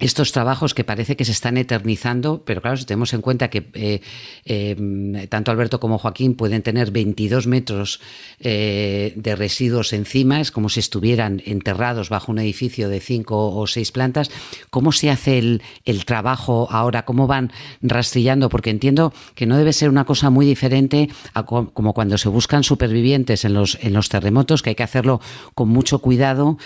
estos 0.03 0.33
trabajos 0.33 0.73
que 0.73 0.83
parece 0.83 1.15
que 1.15 1.23
se 1.23 1.31
están 1.31 1.55
eternizando, 1.55 2.43
pero 2.45 2.61
claro, 2.61 2.75
si 2.75 2.83
tenemos 2.83 3.13
en 3.13 3.21
cuenta 3.21 3.49
que 3.49 3.69
eh, 3.73 4.01
eh, 4.43 5.27
tanto 5.29 5.49
Alberto 5.49 5.79
como 5.79 5.97
Joaquín 5.97 6.35
pueden 6.35 6.61
tener 6.61 6.91
22 6.91 7.47
metros 7.47 8.01
eh, 8.41 9.13
de 9.15 9.35
residuos 9.37 9.93
encima, 9.93 10.41
es 10.41 10.51
como 10.51 10.67
si 10.67 10.81
estuvieran 10.81 11.41
enterrados 11.45 12.09
bajo 12.09 12.33
un 12.33 12.39
edificio 12.39 12.89
de 12.89 12.99
cinco 12.99 13.55
o 13.55 13.65
seis 13.65 13.93
plantas, 13.93 14.29
¿cómo 14.69 14.91
se 14.91 15.09
hace 15.09 15.39
el, 15.39 15.61
trabajo 16.05 16.67
ahora? 16.69 17.05
¿Cómo 17.05 17.27
van 17.27 17.53
rastrillando? 17.81 18.49
Porque 18.49 18.71
entiendo 18.71 19.13
que 19.35 19.45
no 19.45 19.57
debe 19.57 19.71
ser 19.71 19.87
una 19.87 20.03
cosa 20.03 20.29
muy 20.29 20.45
diferente 20.45 21.09
a 21.33 21.43
como 21.43 21.93
cuando 21.93 22.17
se 22.17 22.27
buscan 22.27 22.63
supervivientes 22.63 23.45
en 23.45 23.53
los, 23.53 23.77
en 23.81 23.93
los 23.93 24.09
terremotos, 24.09 24.61
que 24.61 24.71
hay 24.71 24.75
que 24.75 24.83
hacerlo 24.83 25.21
con 25.55 25.69
mucho 25.69 25.99
cuidado, 25.99 26.57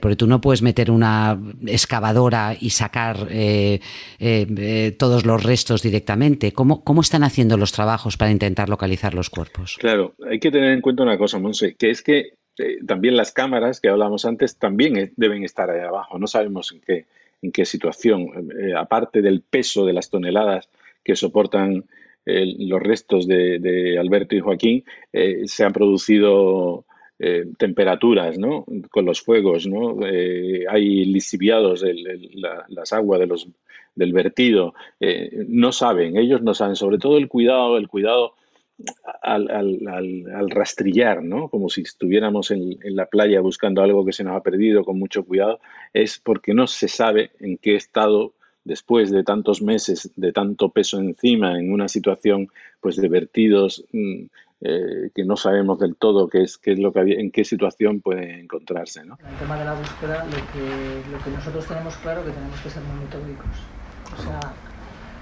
porque 0.00 0.16
tú 0.16 0.26
no 0.26 0.40
puedes 0.40 0.62
meter 0.62 0.90
una 0.90 1.38
excavadora 1.66 2.56
y 2.58 2.70
sacar 2.80 3.28
eh, 3.30 3.80
eh, 4.18 4.46
eh, 4.56 4.96
todos 4.98 5.26
los 5.26 5.42
restos 5.42 5.82
directamente? 5.82 6.52
¿Cómo, 6.52 6.82
¿Cómo 6.82 7.02
están 7.02 7.22
haciendo 7.24 7.56
los 7.56 7.72
trabajos 7.72 8.16
para 8.16 8.30
intentar 8.30 8.68
localizar 8.68 9.12
los 9.14 9.28
cuerpos? 9.28 9.76
Claro, 9.78 10.14
hay 10.30 10.38
que 10.40 10.50
tener 10.50 10.72
en 10.72 10.80
cuenta 10.80 11.02
una 11.02 11.18
cosa, 11.18 11.38
Monse, 11.38 11.74
que 11.74 11.90
es 11.90 12.02
que 12.02 12.34
también 12.86 13.16
las 13.16 13.32
cámaras 13.32 13.80
que 13.80 13.88
hablábamos 13.88 14.24
antes 14.24 14.56
también 14.56 15.12
deben 15.16 15.44
estar 15.44 15.70
ahí 15.70 15.80
abajo. 15.80 16.18
No 16.18 16.26
sabemos 16.26 16.72
en 16.72 16.80
qué, 16.80 17.06
en 17.42 17.52
qué 17.52 17.64
situación, 17.64 18.50
aparte 18.76 19.22
del 19.22 19.40
peso 19.40 19.86
de 19.86 19.94
las 19.94 20.10
toneladas 20.10 20.68
que 21.02 21.16
soportan 21.16 21.84
los 22.26 22.80
restos 22.82 23.26
de, 23.26 23.96
Alberto 23.98 24.36
y 24.36 24.40
Joaquín, 24.40 24.84
se 25.46 25.64
han 25.64 25.72
producido 25.72 26.84
eh, 27.22 27.44
temperaturas, 27.58 28.38
¿no? 28.38 28.64
Con 28.90 29.04
los 29.04 29.20
fuegos, 29.20 29.66
¿no? 29.66 30.06
Eh, 30.06 30.64
hay 30.66 31.04
lisiviados 31.04 31.84
las 32.68 32.92
aguas 32.94 33.20
de 33.20 33.26
los, 33.26 33.46
del 33.94 34.14
vertido. 34.14 34.72
Eh, 34.98 35.44
no 35.46 35.70
saben, 35.70 36.16
ellos 36.16 36.40
no 36.40 36.54
saben, 36.54 36.76
sobre 36.76 36.96
todo 36.96 37.18
el 37.18 37.28
cuidado, 37.28 37.76
el 37.76 37.88
cuidado 37.88 38.32
al, 39.22 40.48
rastrillar, 40.48 41.22
¿no? 41.22 41.50
Como 41.50 41.68
si 41.68 41.82
estuviéramos 41.82 42.50
en, 42.52 42.78
en, 42.82 42.96
la 42.96 43.04
playa 43.04 43.42
buscando 43.42 43.82
algo 43.82 44.06
que 44.06 44.14
se 44.14 44.24
nos 44.24 44.34
ha 44.34 44.42
perdido 44.42 44.82
con 44.82 44.98
mucho 44.98 45.22
cuidado, 45.22 45.60
es 45.92 46.18
porque 46.18 46.54
no 46.54 46.66
se 46.66 46.88
sabe 46.88 47.32
en 47.38 47.58
qué 47.58 47.76
estado 47.76 48.32
después 48.64 49.10
de 49.10 49.24
tantos 49.24 49.60
meses 49.60 50.10
de 50.16 50.32
tanto 50.32 50.70
peso 50.70 50.98
encima 50.98 51.58
en 51.58 51.72
una 51.72 51.88
situación 51.88 52.48
pues 52.80 52.96
de 52.96 53.08
vertidos 53.08 53.84
mm, 53.92 54.24
eh, 54.62 55.10
que 55.14 55.24
no 55.24 55.36
sabemos 55.36 55.78
del 55.78 55.96
todo 55.96 56.28
qué 56.28 56.42
es, 56.42 56.58
qué 56.58 56.72
es 56.72 56.78
lo 56.78 56.92
que 56.92 57.00
en 57.00 57.30
qué 57.30 57.44
situación 57.44 58.00
puede 58.00 58.40
encontrarse. 58.40 59.04
¿no? 59.04 59.18
En 59.20 59.26
el 59.26 59.36
tema 59.36 59.58
de 59.58 59.64
la 59.64 59.74
búsqueda, 59.74 60.24
lo 60.24 60.30
que, 60.30 61.10
lo 61.10 61.24
que 61.24 61.30
nosotros 61.30 61.66
tenemos 61.66 61.96
claro 61.96 62.24
que 62.24 62.30
tenemos 62.30 62.60
que 62.60 62.70
ser 62.70 62.82
muy 62.82 63.04
metódicos. 63.04 63.46
O 64.18 64.22
sea, 64.22 64.40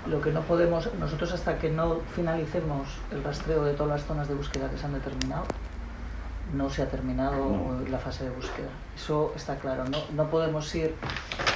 lo 0.09 0.20
que 0.20 0.33
no 0.33 0.40
podemos, 0.42 0.92
nosotros 0.94 1.33
hasta 1.33 1.59
que 1.59 1.70
no 1.70 2.01
finalicemos 2.16 2.88
el 3.12 3.22
rastreo 3.22 3.64
de 3.64 3.74
todas 3.74 4.01
las 4.01 4.07
zonas 4.09 4.29
de 4.29 4.35
búsqueda 4.35 4.70
que 4.70 4.79
se 4.79 4.87
han 4.87 4.94
determinado, 4.94 5.44
no 6.55 6.70
se 6.70 6.83
ha 6.83 6.88
terminado 6.88 7.79
la 7.88 7.98
fase 7.98 8.24
de 8.24 8.31
búsqueda. 8.31 8.70
Eso 8.96 9.33
está 9.37 9.59
claro. 9.59 9.85
No, 9.85 9.98
no 10.16 10.31
podemos 10.31 10.74
ir 10.74 10.94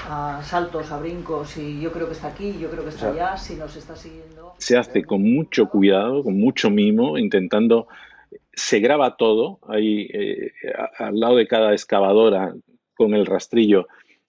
a 0.08 0.42
saltos, 0.42 0.90
a 0.90 0.98
brincos 0.98 1.56
y 1.56 1.80
yo 1.80 1.92
creo 1.92 2.06
que 2.06 2.12
está 2.12 2.28
aquí, 2.28 2.56
yo 2.58 2.70
creo 2.70 2.82
que 2.82 2.90
está 2.90 3.10
allá, 3.10 3.36
si 3.36 3.56
nos 3.56 3.76
está 3.76 3.96
siguiendo. 3.96 4.54
Se 4.58 4.76
hace 4.76 5.04
con 5.04 5.22
mucho 5.22 5.68
cuidado, 5.68 6.22
con 6.22 6.38
mucho 6.38 6.70
mimo, 6.70 7.18
intentando. 7.18 7.88
Se 8.54 8.80
graba 8.80 9.16
todo. 9.16 9.58
Hay 9.68 10.08
eh, 10.12 10.52
al 10.98 11.18
lado 11.18 11.36
de 11.36 11.46
cada 11.46 11.72
excavadora 11.72 12.54
con 12.94 13.14
el 13.14 13.26
rastrillo 13.26 13.86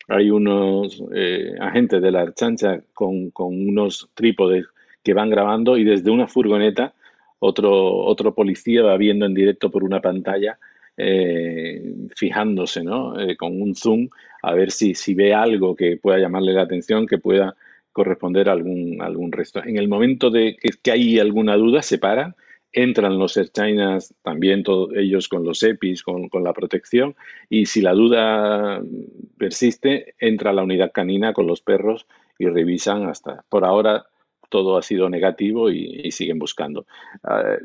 hay 0.07 0.31
unos 0.31 1.01
eh, 1.13 1.55
agentes 1.59 2.01
de 2.01 2.11
la 2.11 2.21
Archancha 2.21 2.81
con, 2.93 3.31
con 3.31 3.67
unos 3.67 4.09
trípodes 4.13 4.65
que 5.03 5.13
van 5.13 5.29
grabando 5.29 5.77
y 5.77 5.83
desde 5.83 6.11
una 6.11 6.27
furgoneta 6.27 6.93
otro, 7.39 7.97
otro 7.97 8.33
policía 8.33 8.83
va 8.83 8.97
viendo 8.97 9.25
en 9.25 9.33
directo 9.33 9.69
por 9.69 9.83
una 9.83 10.01
pantalla, 10.01 10.57
eh, 10.97 11.81
fijándose 12.15 12.83
¿no? 12.83 13.19
Eh, 13.19 13.35
con 13.35 13.61
un 13.61 13.75
zoom 13.75 14.09
a 14.43 14.53
ver 14.53 14.71
si, 14.71 14.93
si 14.93 15.13
ve 15.13 15.33
algo 15.33 15.75
que 15.75 15.97
pueda 15.97 16.19
llamarle 16.19 16.53
la 16.53 16.63
atención, 16.63 17.07
que 17.07 17.17
pueda 17.17 17.55
corresponder 17.91 18.49
a 18.49 18.51
algún, 18.51 19.01
algún 19.01 19.31
resto. 19.31 19.63
En 19.63 19.77
el 19.77 19.87
momento 19.87 20.29
de 20.29 20.57
que, 20.83 20.91
hay 20.91 21.19
alguna 21.19 21.55
duda, 21.55 21.81
se 21.81 21.97
para 21.97 22.35
entran 22.75 23.19
los 23.19 23.39
Chinas, 23.53 24.15
también 24.23 24.63
todos 24.63 24.89
ellos 24.95 25.27
con 25.27 25.45
los 25.45 25.61
EPIs, 25.61 26.01
con, 26.01 26.27
con, 26.27 26.43
la 26.43 26.53
protección, 26.53 27.15
y 27.47 27.67
si 27.67 27.81
la 27.81 27.93
duda 27.93 28.81
persiste, 29.37 30.15
entra 30.19 30.53
la 30.53 30.63
unidad 30.63 30.91
canina 30.91 31.33
con 31.33 31.45
los 31.45 31.61
perros 31.61 32.07
y 32.39 32.47
revisan 32.47 33.03
hasta, 33.03 33.45
por 33.47 33.63
ahora 33.63 34.07
todo 34.53 34.77
ha 34.77 34.83
sido 34.83 35.09
negativo 35.09 35.71
y, 35.71 36.11
siguen 36.11 36.37
buscando. 36.37 36.85
Ah, 37.23 37.57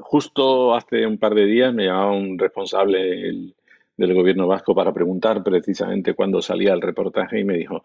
justo 0.00 0.74
hace 0.74 1.06
un 1.06 1.18
par 1.18 1.34
de 1.34 1.44
días 1.44 1.74
me 1.74 1.84
llamaba 1.84 2.12
un 2.12 2.38
responsable 2.38 3.52
del 3.98 4.14
gobierno 4.14 4.46
vasco 4.46 4.74
para 4.74 4.94
preguntar 4.94 5.42
precisamente 5.42 6.14
cuándo 6.14 6.40
salía 6.40 6.72
el 6.72 6.80
reportaje 6.80 7.40
y 7.40 7.44
me 7.44 7.58
dijo, 7.58 7.82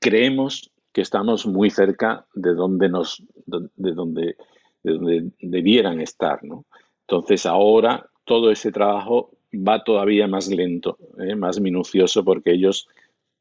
creemos 0.00 0.72
que 0.92 1.02
estamos 1.02 1.46
muy 1.46 1.70
cerca 1.70 2.26
de 2.34 2.54
donde 2.54 2.88
nos 2.88 3.22
de 3.46 3.92
donde, 3.92 4.36
donde 4.82 5.30
debieran 5.38 6.00
estar, 6.00 6.42
¿no? 6.42 6.64
Entonces 7.02 7.46
ahora 7.46 8.10
todo 8.24 8.50
ese 8.50 8.72
trabajo 8.72 9.30
va 9.54 9.84
todavía 9.84 10.26
más 10.26 10.48
lento, 10.48 10.98
¿eh? 11.20 11.36
más 11.36 11.60
minucioso, 11.60 12.24
porque 12.24 12.50
ellos 12.50 12.88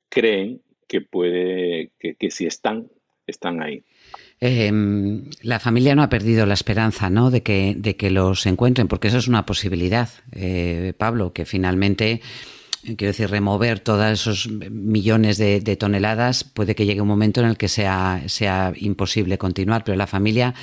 creen 0.10 0.62
que 0.88 1.02
puede, 1.02 1.90
que 1.98 2.30
si 2.30 2.46
están, 2.46 2.92
están 3.26 3.64
ahí. 3.64 3.84
Em, 4.40 5.24
la 5.42 5.60
familia 5.60 5.96
no 5.96 6.04
ha 6.04 6.10
perdido 6.10 6.46
la 6.46 6.54
esperanza 6.54 7.10
¿no? 7.10 7.32
de, 7.32 7.42
que, 7.44 7.76
de 7.78 7.96
que 7.96 8.10
los 8.12 8.46
encuentren, 8.46 8.88
porque 8.88 9.08
eso 9.08 9.18
es 9.18 9.28
una 9.28 9.46
posibilidad, 9.46 10.10
eh, 10.34 10.94
Pablo, 10.98 11.32
que 11.32 11.46
finalmente, 11.46 12.20
quiero 12.84 13.08
decir, 13.08 13.30
remover 13.30 13.80
todos 13.80 14.12
esos 14.12 14.50
millones 14.50 15.38
de, 15.38 15.76
toneladas, 15.78 16.44
puede 16.44 16.76
que 16.76 16.86
llegue 16.86 17.00
un 17.00 17.08
momento 17.08 17.40
en 17.40 17.48
el 17.48 17.58
que 17.58 17.70
sea, 17.70 18.24
sea 18.28 18.74
imposible 18.76 19.38
continuar, 19.38 19.86
pero 19.86 19.98
la 19.98 20.08
familia 20.08 20.54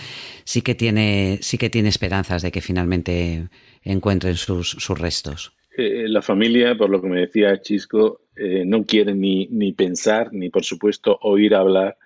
sí 0.44 0.60
que 0.60 0.74
tiene, 0.74 1.38
sí 1.40 1.56
que 1.56 1.70
tiene 1.70 1.88
esperanzas 1.88 2.42
de 2.42 2.52
que 2.52 2.60
finalmente 2.60 3.48
encuentren 3.82 4.36
sus, 4.36 4.68
sus 4.68 4.98
restos. 4.98 5.52
Eh, 5.74 6.06
la 6.06 6.20
familia, 6.20 6.76
por 6.76 6.90
lo 6.90 7.00
que 7.00 7.08
me 7.08 7.20
decía 7.20 7.58
Chisco, 7.62 8.26
eh, 8.36 8.64
no 8.66 8.84
quiere 8.84 9.14
ni, 9.14 9.46
ni 9.46 9.72
pensar, 9.72 10.32
ni 10.32 10.50
por 10.50 10.64
supuesto 10.64 11.18
oír 11.22 11.54
hablar 11.54 11.96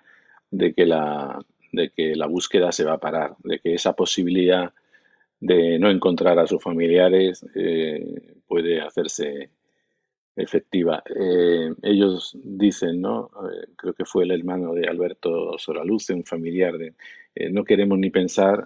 de 0.51 0.73
que 0.73 0.85
la, 0.85 1.43
de 1.75 1.89
que 1.89 2.15
la 2.15 2.27
búsqueda 2.27 2.71
se 2.71 2.83
va 2.83 2.93
a 2.93 2.99
parar, 2.99 3.35
de 3.43 3.59
que 3.59 3.73
esa 3.73 3.93
posibilidad 3.93 4.73
de 5.39 5.77
no 5.79 5.89
encontrar 5.89 6.39
a 6.39 6.47
sus 6.47 6.61
familiares 6.61 7.45
eh, 7.55 8.39
puede 8.47 8.81
hacerse 8.81 9.49
efectiva. 10.35 11.03
Eh, 11.15 11.73
ellos 11.83 12.37
dicen, 12.43 13.01
¿no? 13.01 13.29
Eh, 13.51 13.67
creo 13.75 13.93
que 13.93 14.05
fue 14.05 14.23
el 14.23 14.31
hermano 14.31 14.73
de 14.73 14.87
Alberto 14.87 15.57
Soraluce, 15.57 16.13
un 16.13 16.25
familiar 16.25 16.77
de, 16.77 16.93
no 17.51 17.63
queremos 17.63 17.99
ni 17.99 18.09
pensar 18.09 18.65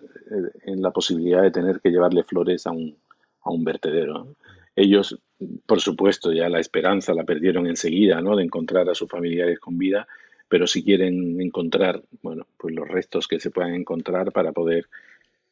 en 0.65 0.82
la 0.82 0.91
posibilidad 0.91 1.41
de 1.41 1.52
tener 1.52 1.80
que 1.80 1.89
llevarle 1.89 2.24
flores 2.24 2.67
a 2.67 2.72
un, 2.72 2.95
a 3.41 3.52
un 3.52 3.63
vertedero. 3.63 4.36
Ellos, 4.76 5.19
por 5.65 5.82
supuesto, 5.82 6.32
ya 6.32 6.50
la 6.50 6.60
esperanza 6.60 7.13
la 7.13 7.24
perdieron 7.24 7.67
enseguida, 7.67 8.22
¿no? 8.22 8.36
De 8.36 8.43
encontrar 8.43 8.88
a 8.89 8.95
sus 8.95 9.10
familiares 9.10 9.60
con 9.60 9.78
vida, 9.78 10.08
pero 10.50 10.68
si 10.68 10.84
quieren 10.84 11.40
encontrar, 11.40 12.04
bueno, 12.22 12.48
pues 12.58 12.76
los 12.76 12.88
restos 12.88 13.28
que 13.28 13.40
se 13.40 13.52
puedan 13.52 13.76
encontrar 13.76 14.32
para 14.32 14.52
poder 14.52 14.88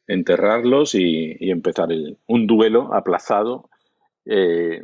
enterrarlos 0.06 0.94
y, 0.94 1.36
empezar 1.40 1.88
un 2.26 2.46
duelo 2.46 2.92
aplazado 2.92 3.70
eh, 4.30 4.82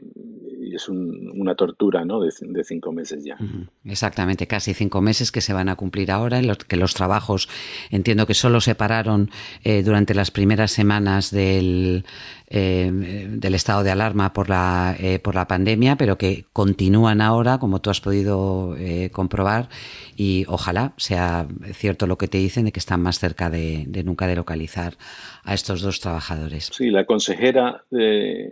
y 0.60 0.74
es 0.74 0.88
una 0.88 1.54
tortura 1.54 2.04
¿no? 2.06 2.20
de, 2.20 2.32
cinco 2.64 2.90
meses 2.90 3.22
ya. 3.22 3.36
Exactamente, 3.84 4.46
casi 4.46 4.72
cinco 4.72 5.02
meses 5.02 5.30
que 5.30 5.42
se 5.42 5.52
van 5.52 5.68
a 5.68 5.76
cumplir 5.76 6.10
ahora, 6.10 6.38
en 6.38 6.46
los 6.46 6.56
que 6.58 6.76
los 6.76 6.94
trabajos 6.94 7.50
entiendo 7.90 8.26
que 8.26 8.32
solo 8.32 8.62
se 8.62 8.74
pararon 8.74 9.30
eh, 9.62 9.82
durante 9.82 10.14
las 10.14 10.30
primeras 10.30 10.70
semanas 10.70 11.30
del, 11.30 12.06
eh, 12.48 12.90
del 13.30 13.54
estado 13.54 13.84
de 13.84 13.90
alarma 13.90 14.32
por 14.32 14.48
la, 14.48 14.96
por 15.22 15.34
la 15.34 15.46
pandemia, 15.46 15.96
pero 15.96 16.16
que 16.16 16.46
continúan 16.54 17.20
ahora, 17.20 17.58
como 17.58 17.82
tú 17.82 17.90
has 17.90 18.00
podido 18.00 18.74
comprobar, 19.12 19.68
y 20.16 20.46
ojalá 20.48 20.94
sea 20.96 21.46
cierto 21.74 22.06
lo 22.06 22.16
que 22.16 22.28
te 22.28 22.38
dicen 22.38 22.64
de 22.64 22.72
que 22.72 22.80
están 22.80 23.02
más 23.02 23.18
cerca 23.18 23.50
de 23.50 24.02
nunca 24.02 24.26
de 24.26 24.36
localizar 24.36 24.96
a 25.44 25.54
estos 25.54 25.82
dos 25.82 26.00
trabajadores. 26.00 26.70
Sí, 26.72 26.90
la 26.90 27.04
consejera 27.04 27.84
de 27.90 28.50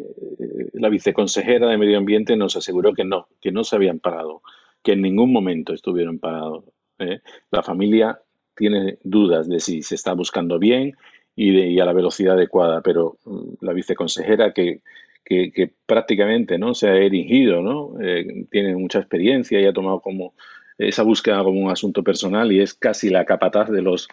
la 0.75 0.89
viceconsejera 0.89 1.69
de 1.69 1.79
Medio 1.79 1.99
Ambiente 1.99 2.37
nos 2.37 2.57
aseguró 2.57 2.93
que 2.93 3.05
no, 3.05 3.29
que 3.41 3.51
no 3.51 3.65
se 3.65 3.77
habían 3.77 3.99
parado, 3.99 4.43
que 4.83 4.93
en 4.93 5.03
ningún 5.03 5.33
momento 5.33 5.73
estuvieron 5.73 6.19
parados. 6.19 6.65
¿eh? 6.99 7.21
La 7.51 7.63
familia 7.63 8.21
tiene 8.55 8.99
dudas 9.03 9.49
de 9.49 9.61
si 9.61 9.83
se 9.83 9.95
está 9.95 10.13
buscando 10.13 10.59
bien 10.59 10.95
y, 11.35 11.75
de, 11.75 11.81
a 11.81 11.85
la 11.87 11.93
velocidad 11.93 12.35
adecuada, 12.35 12.83
pero 12.83 13.17
mm, 13.25 13.65
la 13.65 13.73
viceconsejera 13.73 14.53
que, 14.53 14.83
que, 15.25 15.73
prácticamente 15.87 16.59
¿no? 16.59 16.75
se 16.75 16.89
ha 16.89 16.97
erigido, 16.97 17.63
¿no? 17.63 17.95
Eh, 18.03 18.47
tiene 18.51 18.77
mucha 18.77 18.99
experiencia 18.99 19.59
y 19.61 19.67
ha 19.67 19.73
tomado 19.73 20.01
como 20.01 20.35
esa 20.77 21.03
búsqueda 21.03 21.43
como 21.43 21.61
un 21.61 21.71
asunto 21.71 22.03
personal 22.03 22.53
y 22.53 22.61
es 22.61 22.75
casi 22.75 23.09
la 23.09 23.25
capataz 23.25 23.71
de 23.71 23.83
los, 23.83 24.09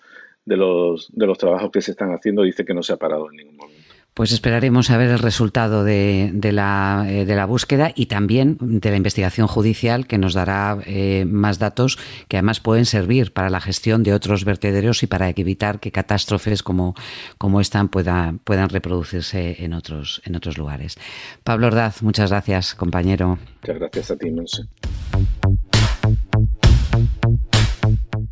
de 0.50 0.58
los, 0.58 1.10
de 1.14 1.28
los 1.28 1.38
trabajos 1.38 1.70
que 1.72 1.82
se 1.82 1.92
están 1.92 2.12
haciendo, 2.12 2.42
dice 2.42 2.66
que 2.66 2.74
no 2.74 2.82
se 2.82 2.92
ha 2.92 2.98
parado 2.98 3.30
en 3.30 3.38
ningún 3.38 3.56
momento. 3.56 3.80
Pues 4.16 4.34
esperaremos 4.34 4.90
a 4.90 4.98
ver 4.98 5.12
el 5.12 5.20
resultado 5.20 5.86
de, 5.86 6.34
la, 6.52 7.06
eh, 7.08 7.26
de, 7.26 7.36
la, 7.36 7.46
búsqueda 7.46 7.94
y 7.96 8.08
también 8.08 8.58
de 8.60 8.90
la 8.90 8.98
investigación 8.98 9.48
judicial 9.48 10.08
que 10.08 10.18
nos 10.18 10.34
dará 10.34 10.80
eh, 10.88 11.24
más 11.26 11.58
datos 11.58 11.98
que 12.28 12.36
además 12.36 12.60
pueden 12.60 12.86
servir 12.86 13.32
para 13.32 13.50
la 13.50 13.62
gestión 13.62 14.04
de 14.04 14.14
otros 14.14 14.44
vertederos 14.44 15.04
y 15.04 15.08
para 15.08 15.30
evitar 15.30 15.80
que 15.80 15.92
catástrofes 15.92 16.64
como, 16.64 16.96
como 17.38 17.62
esta 17.62 17.82
puedan, 17.86 18.40
puedan 18.40 18.68
reproducirse 18.70 19.64
en 19.64 19.74
otros, 19.74 20.22
en 20.26 20.36
otros 20.36 20.58
lugares. 20.58 20.98
Pablo 21.46 21.68
Ordaz, 21.68 22.02
muchas 22.02 22.32
gracias, 22.32 22.76
compañero. 22.76 23.38
Muchas 23.62 23.80
gracias 23.80 24.12
a 24.12 24.18
ti, 24.18 24.32
Monse. 24.32 24.64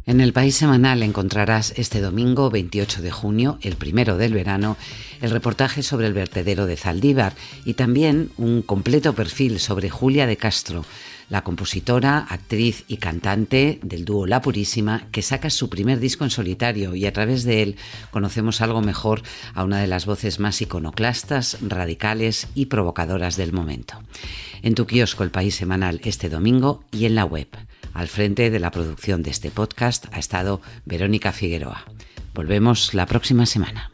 En 0.08 0.22
el 0.22 0.32
País 0.32 0.56
Semanal 0.56 1.04
encontrarás 1.04 1.74
este 1.76 2.00
domingo 2.00 2.50
28 2.50 3.02
de 3.02 3.12
junio, 3.12 3.60
el 3.62 3.76
primero 3.76 4.16
del 4.16 4.34
verano, 4.34 4.78
el 5.20 5.32
reportaje 5.32 5.84
sobre 5.84 6.08
el 6.08 6.14
vertedero 6.14 6.66
de 6.66 6.78
Zaldívar 6.78 7.34
y 7.66 7.74
también 7.74 8.32
un 8.38 8.62
completo 8.62 9.12
perfil 9.12 9.60
sobre 9.60 9.90
Julia 9.90 10.26
de 10.26 10.38
Castro, 10.38 10.86
la 11.30 11.44
compositora, 11.44 12.20
actriz 12.20 12.86
y 12.88 12.98
cantante 12.98 13.80
del 13.84 14.06
dúo 14.06 14.26
La 14.28 14.42
Purísima, 14.42 15.08
que 15.12 15.22
saca 15.22 15.50
su 15.50 15.70
primer 15.70 16.00
disco 16.00 16.24
en 16.24 16.30
solitario 16.30 16.96
y 16.96 17.06
a 17.06 17.12
través 17.12 17.44
de 17.44 17.64
él 17.64 17.76
conocemos 18.10 18.62
algo 18.62 18.82
mejor 18.82 19.24
a 19.54 19.66
una 19.66 19.82
de 19.82 19.88
las 19.88 20.06
voces 20.06 20.40
más 20.40 20.62
iconoclastas, 20.62 21.58
radicales 21.60 22.48
y 22.56 22.68
provocadoras 22.68 23.36
del 23.36 23.52
momento. 23.52 24.02
En 24.62 24.74
tu 24.74 24.86
kiosco 24.86 25.26
El 25.26 25.32
País 25.32 25.56
Semanal 25.56 26.00
este 26.06 26.30
domingo 26.30 26.86
y 26.94 27.04
en 27.08 27.16
la 27.16 27.26
web. 27.26 27.50
Al 27.98 28.08
frente 28.10 28.52
de 28.52 28.60
la 28.60 28.70
producción 28.70 29.24
de 29.24 29.32
este 29.32 29.50
podcast 29.50 30.06
ha 30.12 30.20
estado 30.20 30.62
Verónica 30.86 31.32
Figueroa. 31.32 31.84
Volvemos 32.36 32.94
la 32.94 33.08
próxima 33.08 33.48
semana. 33.48 33.90